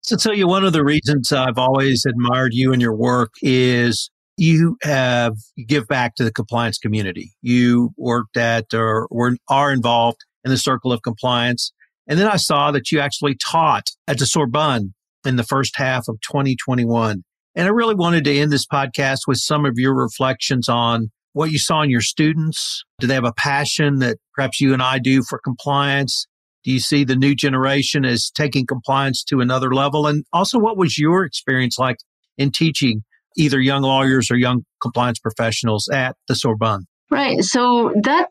So, 0.01 0.17
tell 0.17 0.33
you 0.33 0.47
one 0.47 0.65
of 0.65 0.73
the 0.73 0.83
reasons 0.83 1.31
I've 1.31 1.57
always 1.57 2.05
admired 2.05 2.53
you 2.53 2.73
and 2.73 2.81
your 2.81 2.93
work 2.93 3.31
is 3.41 4.11
you 4.37 4.77
have 4.83 5.37
you 5.55 5.65
give 5.65 5.87
back 5.87 6.15
to 6.15 6.25
the 6.25 6.31
compliance 6.31 6.77
community. 6.77 7.31
You 7.41 7.91
worked 7.97 8.35
at 8.35 8.73
or 8.73 9.07
were, 9.11 9.37
are 9.49 9.71
involved 9.71 10.19
in 10.43 10.51
the 10.51 10.57
circle 10.57 10.91
of 10.91 11.01
compliance. 11.03 11.71
And 12.07 12.19
then 12.19 12.27
I 12.27 12.37
saw 12.37 12.71
that 12.71 12.91
you 12.91 12.99
actually 12.99 13.35
taught 13.35 13.87
at 14.07 14.19
the 14.19 14.25
Sorbonne 14.25 14.93
in 15.25 15.37
the 15.37 15.43
first 15.43 15.75
half 15.77 16.07
of 16.09 16.19
2021. 16.21 17.23
And 17.55 17.67
I 17.67 17.69
really 17.69 17.95
wanted 17.95 18.23
to 18.25 18.35
end 18.35 18.51
this 18.51 18.65
podcast 18.65 19.19
with 19.27 19.37
some 19.37 19.65
of 19.65 19.73
your 19.77 19.95
reflections 19.95 20.67
on 20.67 21.11
what 21.33 21.51
you 21.51 21.59
saw 21.59 21.81
in 21.81 21.89
your 21.89 22.01
students. 22.01 22.83
Do 22.99 23.07
they 23.07 23.13
have 23.13 23.25
a 23.25 23.33
passion 23.33 23.99
that 23.99 24.17
perhaps 24.33 24.59
you 24.59 24.73
and 24.73 24.81
I 24.81 24.99
do 24.99 25.23
for 25.23 25.39
compliance? 25.43 26.27
Do 26.63 26.71
you 26.71 26.79
see 26.79 27.03
the 27.03 27.15
new 27.15 27.35
generation 27.35 28.05
as 28.05 28.31
taking 28.31 28.65
compliance 28.65 29.23
to 29.25 29.41
another 29.41 29.73
level? 29.73 30.07
And 30.07 30.25
also, 30.31 30.57
what 30.59 30.77
was 30.77 30.97
your 30.97 31.25
experience 31.25 31.77
like 31.77 31.97
in 32.37 32.51
teaching 32.51 33.03
either 33.37 33.59
young 33.59 33.81
lawyers 33.81 34.31
or 34.31 34.37
young 34.37 34.63
compliance 34.81 35.19
professionals 35.19 35.89
at 35.91 36.15
the 36.27 36.35
Sorbonne? 36.35 36.85
Right. 37.11 37.43
So, 37.43 37.93
that 38.03 38.29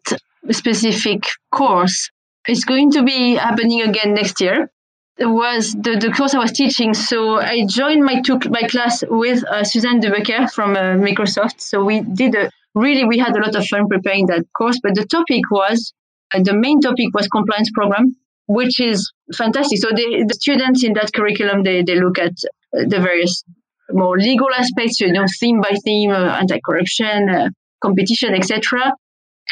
specific 0.51 1.25
course 1.53 2.11
is 2.49 2.65
going 2.65 2.91
to 2.93 3.03
be 3.03 3.35
happening 3.35 3.83
again 3.83 4.15
next 4.15 4.41
year. 4.41 4.71
Was 5.19 5.73
the, 5.73 5.97
the 5.97 6.11
course 6.11 6.35
I 6.35 6.39
was 6.39 6.53
teaching. 6.53 6.95
So 6.95 7.39
I 7.39 7.67
joined 7.67 8.05
my 8.05 8.23
took 8.23 8.49
my 8.49 8.63
class 8.63 9.05
with 9.07 9.45
uh, 9.45 9.63
Suzanne 9.63 10.01
de 10.01 10.11
Becker 10.11 10.49
from 10.49 10.75
uh, 10.75 10.97
Microsoft. 10.97 11.61
So 11.61 11.85
we 11.85 12.01
did 12.01 12.35
a 12.35 12.51
really 12.75 13.05
we 13.05 13.19
had 13.19 13.37
a 13.37 13.41
lot 13.41 13.55
of 13.55 13.67
fun 13.67 13.89
preparing 13.89 14.27
that 14.27 14.45
course. 14.57 14.81
But 14.83 14.95
the 14.95 15.05
topic 15.05 15.43
was 15.51 15.93
uh, 16.35 16.43
the 16.43 16.55
main 16.55 16.81
topic 16.81 17.09
was 17.15 17.29
compliance 17.29 17.71
program, 17.73 18.17
which 18.47 18.81
is 18.81 19.13
fantastic. 19.37 19.79
So 19.81 19.89
the, 19.91 20.25
the 20.27 20.35
students 20.35 20.83
in 20.83 20.95
that 20.95 21.13
curriculum 21.13 21.63
they 21.63 21.83
they 21.83 22.01
look 22.01 22.19
at 22.19 22.33
uh, 22.77 22.85
the 22.89 22.99
various 22.99 23.45
more 23.91 24.17
legal 24.17 24.49
aspects, 24.55 25.01
you 25.01 25.13
know, 25.13 25.27
theme 25.39 25.61
by 25.61 25.75
theme, 25.85 26.11
uh, 26.11 26.39
anti-corruption, 26.41 27.29
uh, 27.29 27.49
competition, 27.83 28.35
etc. 28.35 28.93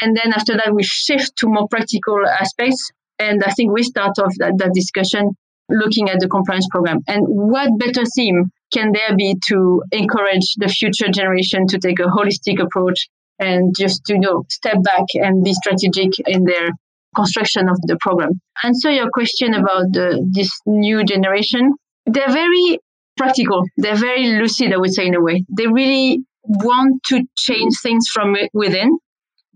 And 0.00 0.16
then 0.16 0.32
after 0.32 0.54
that, 0.54 0.74
we 0.74 0.82
shift 0.82 1.36
to 1.38 1.46
more 1.48 1.68
practical 1.68 2.18
aspects. 2.26 2.90
And 3.18 3.42
I 3.44 3.50
think 3.52 3.72
we 3.72 3.82
start 3.82 4.18
off 4.18 4.32
that, 4.38 4.54
that 4.58 4.72
discussion 4.74 5.30
looking 5.68 6.08
at 6.08 6.20
the 6.20 6.28
compliance 6.28 6.66
program. 6.70 6.98
And 7.06 7.24
what 7.26 7.78
better 7.78 8.04
theme 8.16 8.50
can 8.72 8.92
there 8.92 9.16
be 9.16 9.36
to 9.48 9.82
encourage 9.92 10.54
the 10.56 10.68
future 10.68 11.10
generation 11.10 11.66
to 11.68 11.78
take 11.78 12.00
a 12.00 12.04
holistic 12.04 12.62
approach 12.62 13.08
and 13.38 13.74
just 13.76 14.04
to 14.04 14.14
you 14.14 14.20
know 14.20 14.44
step 14.48 14.76
back 14.82 15.04
and 15.14 15.42
be 15.42 15.52
strategic 15.54 16.10
in 16.26 16.44
their 16.44 16.70
construction 17.16 17.68
of 17.68 17.76
the 17.82 17.96
program. 18.00 18.30
Answer 18.62 18.90
your 18.90 19.10
question 19.10 19.54
about 19.54 19.86
the, 19.92 20.24
this 20.30 20.50
new 20.66 21.04
generation. 21.04 21.72
They're 22.06 22.30
very 22.30 22.78
practical. 23.16 23.64
They're 23.76 23.96
very 23.96 24.38
lucid, 24.38 24.72
I 24.72 24.76
would 24.76 24.94
say, 24.94 25.06
in 25.06 25.14
a 25.14 25.20
way. 25.20 25.44
They 25.48 25.66
really 25.66 26.20
want 26.44 27.02
to 27.08 27.22
change 27.36 27.74
things 27.82 28.08
from 28.12 28.36
within 28.52 28.96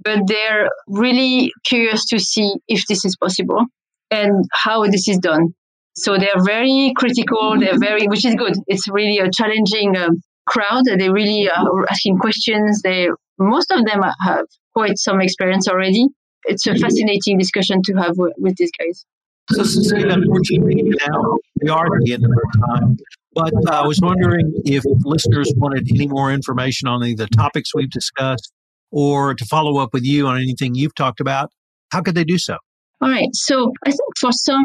but 0.02 0.20
they're 0.26 0.68
really 0.88 1.52
curious 1.64 2.04
to 2.06 2.18
see 2.18 2.54
if 2.68 2.86
this 2.86 3.04
is 3.04 3.16
possible 3.16 3.64
and 4.10 4.44
how 4.52 4.84
this 4.84 5.08
is 5.08 5.18
done. 5.18 5.54
So 5.96 6.18
they're 6.18 6.42
very 6.44 6.92
critical. 6.96 7.58
They're 7.58 7.78
very, 7.78 8.06
which 8.06 8.24
is 8.24 8.34
good. 8.34 8.54
It's 8.66 8.88
really 8.88 9.18
a 9.18 9.30
challenging 9.30 9.96
uh, 9.96 10.10
crowd. 10.46 10.84
They 10.86 11.08
really 11.08 11.48
are 11.48 11.86
asking 11.90 12.18
questions. 12.18 12.82
They 12.82 13.08
most 13.38 13.70
of 13.70 13.84
them 13.84 14.02
have 14.22 14.46
quite 14.74 14.98
some 14.98 15.20
experience 15.20 15.68
already. 15.68 16.06
It's 16.44 16.66
a 16.66 16.74
fascinating 16.74 17.38
discussion 17.38 17.80
to 17.84 17.94
have 17.94 18.16
with, 18.16 18.34
with 18.38 18.56
these 18.56 18.70
guys. 18.78 19.04
So, 19.50 19.62
Cecilia, 19.62 20.12
unfortunately, 20.12 20.92
now 21.06 21.36
we 21.60 21.68
are 21.68 21.84
at 21.84 22.02
the 22.02 22.14
end 22.14 22.24
of 22.24 22.30
our 22.30 22.78
time. 22.78 22.96
But 23.34 23.52
uh, 23.66 23.82
I 23.82 23.86
was 23.86 24.00
wondering 24.02 24.52
if 24.64 24.84
listeners 25.04 25.52
wanted 25.56 25.86
any 25.90 26.06
more 26.06 26.32
information 26.32 26.88
on 26.88 27.02
the, 27.02 27.14
the 27.14 27.26
topics 27.26 27.74
we've 27.74 27.90
discussed 27.90 28.52
or 28.94 29.34
to 29.34 29.44
follow 29.46 29.78
up 29.78 29.92
with 29.92 30.04
you 30.04 30.28
on 30.28 30.36
anything 30.36 30.76
you've 30.76 30.94
talked 30.94 31.18
about, 31.18 31.50
how 31.90 32.00
could 32.00 32.14
they 32.14 32.22
do 32.22 32.38
so? 32.38 32.56
All 33.00 33.10
right. 33.10 33.28
So 33.32 33.72
I 33.84 33.90
think 33.90 34.18
for 34.20 34.30
some 34.30 34.64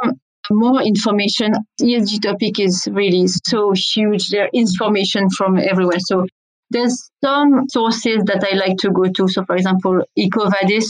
more 0.52 0.84
information, 0.84 1.54
ESG 1.82 2.22
topic 2.22 2.60
is 2.60 2.88
really 2.92 3.26
so 3.48 3.74
huge. 3.74 4.30
There 4.30 4.48
information 4.54 5.30
from 5.32 5.58
everywhere. 5.58 5.98
So 6.00 6.28
there's 6.70 7.10
some 7.24 7.68
sources 7.70 8.24
that 8.26 8.48
I 8.50 8.56
like 8.56 8.78
to 8.78 8.92
go 8.92 9.06
to. 9.06 9.28
So 9.28 9.44
for 9.46 9.56
example, 9.56 10.04
EcoVadis, 10.18 10.86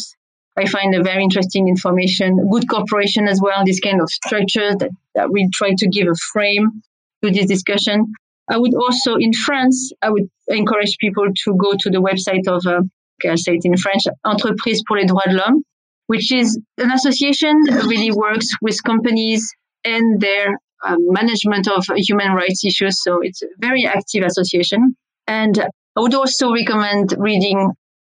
I 0.57 0.65
find 0.65 0.93
a 0.93 1.01
very 1.01 1.23
interesting 1.23 1.69
information. 1.69 2.49
Good 2.51 2.67
Corporation 2.67 3.29
as 3.29 3.39
well, 3.41 3.63
this 3.65 3.79
kind 3.79 4.01
of 4.01 4.09
structure 4.09 4.75
that, 4.75 4.89
that 5.15 5.31
we 5.31 5.49
try 5.53 5.71
to 5.77 5.87
give 5.87 6.07
a 6.07 6.15
frame 6.33 6.81
to 7.23 7.31
this 7.31 7.45
discussion. 7.45 8.11
I 8.49 8.57
would 8.57 8.75
also, 8.75 9.15
in 9.15 9.31
France, 9.31 9.93
I 10.01 10.09
would 10.09 10.27
encourage 10.49 10.97
people 10.99 11.27
to 11.45 11.55
go 11.55 11.73
to 11.79 11.89
the 11.89 12.01
website 12.01 12.47
of 12.51 12.65
uh, 12.65 12.81
I'll 13.25 13.37
say 13.37 13.53
it 13.53 13.65
in 13.65 13.75
French, 13.77 14.03
Entreprise 14.25 14.81
pour 14.87 14.97
les 14.97 15.05
droits 15.05 15.27
de 15.27 15.35
l'homme, 15.35 15.61
which 16.07 16.31
is 16.31 16.59
an 16.77 16.91
association 16.91 17.55
that 17.67 17.83
really 17.83 18.11
works 18.11 18.47
with 18.61 18.83
companies 18.83 19.47
and 19.85 20.19
their 20.19 20.57
um, 20.85 20.97
management 21.09 21.67
of 21.67 21.83
human 21.95 22.33
rights 22.33 22.63
issues. 22.65 23.01
So 23.01 23.19
it's 23.21 23.41
a 23.41 23.47
very 23.59 23.85
active 23.85 24.23
association. 24.23 24.95
And 25.27 25.59
I 25.95 25.99
would 26.01 26.13
also 26.13 26.51
recommend 26.53 27.15
reading 27.17 27.71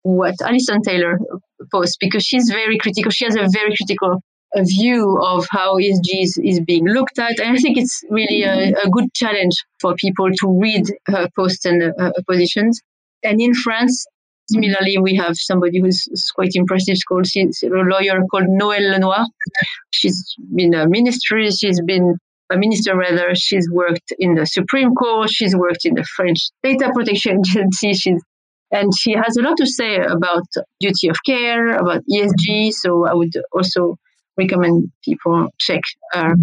what 0.03 0.35
Alison 0.41 0.81
Taylor 0.81 1.19
posts 1.71 1.97
because 1.99 2.23
she's 2.23 2.49
very 2.49 2.77
critical. 2.77 3.11
She 3.11 3.25
has 3.25 3.35
a 3.35 3.47
very 3.51 3.75
critical 3.75 4.21
uh, 4.55 4.63
view 4.63 5.19
of 5.21 5.45
how 5.49 5.77
ESG 5.77 6.23
is, 6.23 6.39
is 6.43 6.59
being 6.61 6.85
looked 6.85 7.19
at. 7.19 7.39
And 7.39 7.57
I 7.57 7.59
think 7.59 7.77
it's 7.77 8.01
really 8.09 8.43
a, 8.43 8.73
a 8.85 8.89
good 8.89 9.13
challenge 9.13 9.53
for 9.79 9.95
people 9.95 10.29
to 10.29 10.59
read 10.59 10.85
her 11.07 11.29
posts 11.35 11.65
and 11.65 11.93
uh, 11.99 12.11
positions. 12.27 12.81
And 13.23 13.39
in 13.39 13.53
France, 13.53 14.05
Similarly, 14.51 14.97
we 14.97 15.15
have 15.15 15.35
somebody 15.35 15.79
who's 15.79 16.07
quite 16.35 16.51
impressive. 16.53 16.95
Called 17.07 17.27
a 17.35 17.67
lawyer 17.67 18.19
called 18.29 18.45
Noëlle 18.59 18.91
Lenoir. 18.91 19.25
She's 19.91 20.35
been 20.53 20.73
a 20.73 20.87
ministry. 20.87 21.49
She's 21.51 21.81
been 21.81 22.17
a 22.51 22.57
minister 22.57 22.97
rather. 22.97 23.33
She's 23.35 23.67
worked 23.71 24.13
in 24.19 24.35
the 24.35 24.45
Supreme 24.45 24.93
Court. 24.93 25.29
She's 25.29 25.55
worked 25.55 25.85
in 25.85 25.93
the 25.95 26.05
French 26.15 26.39
Data 26.63 26.91
Protection 26.93 27.41
Agency. 27.55 27.93
She's 27.93 28.21
and 28.71 28.91
she 28.97 29.11
has 29.11 29.35
a 29.37 29.41
lot 29.41 29.57
to 29.57 29.65
say 29.65 29.97
about 29.97 30.43
duty 30.79 31.09
of 31.09 31.17
care, 31.25 31.75
about 31.75 32.03
ESG. 32.11 32.71
So 32.71 33.05
I 33.05 33.13
would 33.13 33.33
also 33.51 33.97
recommend 34.37 34.91
people 35.03 35.47
check 35.59 35.81
uh, 36.13 36.35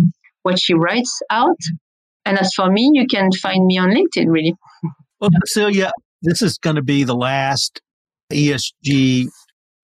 what 0.42 0.58
she 0.58 0.74
writes 0.74 1.22
out. 1.30 1.56
And 2.26 2.38
as 2.38 2.52
for 2.54 2.70
me, 2.70 2.90
you 2.92 3.06
can 3.06 3.30
find 3.32 3.64
me 3.66 3.78
on 3.78 3.90
LinkedIn, 3.90 4.26
really. 4.28 4.54
Well, 5.20 5.30
Cecilia, 5.46 5.90
this 6.20 6.42
is 6.42 6.58
going 6.58 6.76
to 6.76 6.82
be 6.82 7.04
the 7.04 7.16
last 7.16 7.80
ESG 8.32 9.28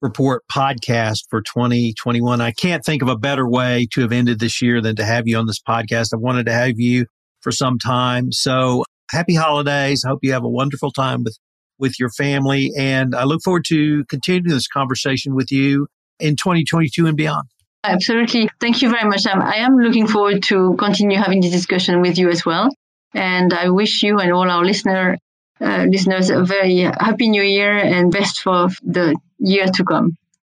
Report 0.03 0.43
podcast 0.53 1.21
for 1.31 1.41
2021. 1.41 2.41
I 2.41 2.51
can't 2.51 2.85
think 2.85 3.01
of 3.01 3.09
a 3.09 3.17
better 3.17 3.49
way 3.49 3.87
to 3.93 4.03
have 4.03 4.13
ended 4.13 4.39
this 4.39 4.61
year 4.61 4.83
than 4.83 4.97
to 4.97 5.05
have 5.05 5.27
you 5.27 5.39
on 5.39 5.47
this 5.47 5.61
podcast. 5.61 6.09
I 6.13 6.19
wanted 6.19 6.47
to 6.47 6.53
have 6.53 6.79
you 6.79 7.07
for 7.41 7.53
some 7.53 7.79
time. 7.79 8.33
So 8.33 8.85
happy 9.11 9.35
holidays. 9.35 10.05
I 10.05 10.09
hope 10.09 10.21
you 10.23 10.33
have 10.33 10.45
a 10.45 10.49
wonderful 10.49 10.91
time 10.91 11.25
with, 11.25 11.39
with 11.79 11.99
your 11.99 12.11
family. 12.11 12.71
And 12.77 13.15
I 13.15 13.25
look 13.25 13.41
forward 13.43 13.65
to 13.69 14.05
continuing 14.11 14.49
this 14.49 14.69
conversation 14.69 15.35
with 15.35 15.51
you 15.51 15.87
in 16.21 16.37
2022 16.37 17.07
and 17.07 17.17
beyond. 17.17 17.49
Absolutely. 17.85 18.51
Thank 18.61 18.83
you 18.83 18.91
very 18.91 19.09
much. 19.09 19.27
I 19.27 19.57
am 19.57 19.77
looking 19.77 20.07
forward 20.07 20.43
to 20.45 20.75
continue 20.79 21.19
having 21.19 21.41
this 21.41 21.53
discussion 21.53 22.01
with 22.01 22.19
you 22.19 22.31
as 22.31 22.45
well. 22.45 22.69
And 23.15 23.53
I 23.53 23.69
wish 23.69 24.03
you 24.03 24.19
and 24.19 24.33
all 24.33 24.51
our 24.51 24.65
listener, 24.65 25.13
uh, 25.13 25.17
Uh, 25.61 25.87
listeners 25.89 26.31
a 26.31 26.43
very 26.45 26.79
happy 26.81 27.29
new 27.29 27.43
year 27.43 27.77
and 27.77 28.13
best 28.13 28.41
for 28.41 28.69
the 28.83 29.17
year 29.39 29.67
to 29.67 29.85
come. 29.85 30.17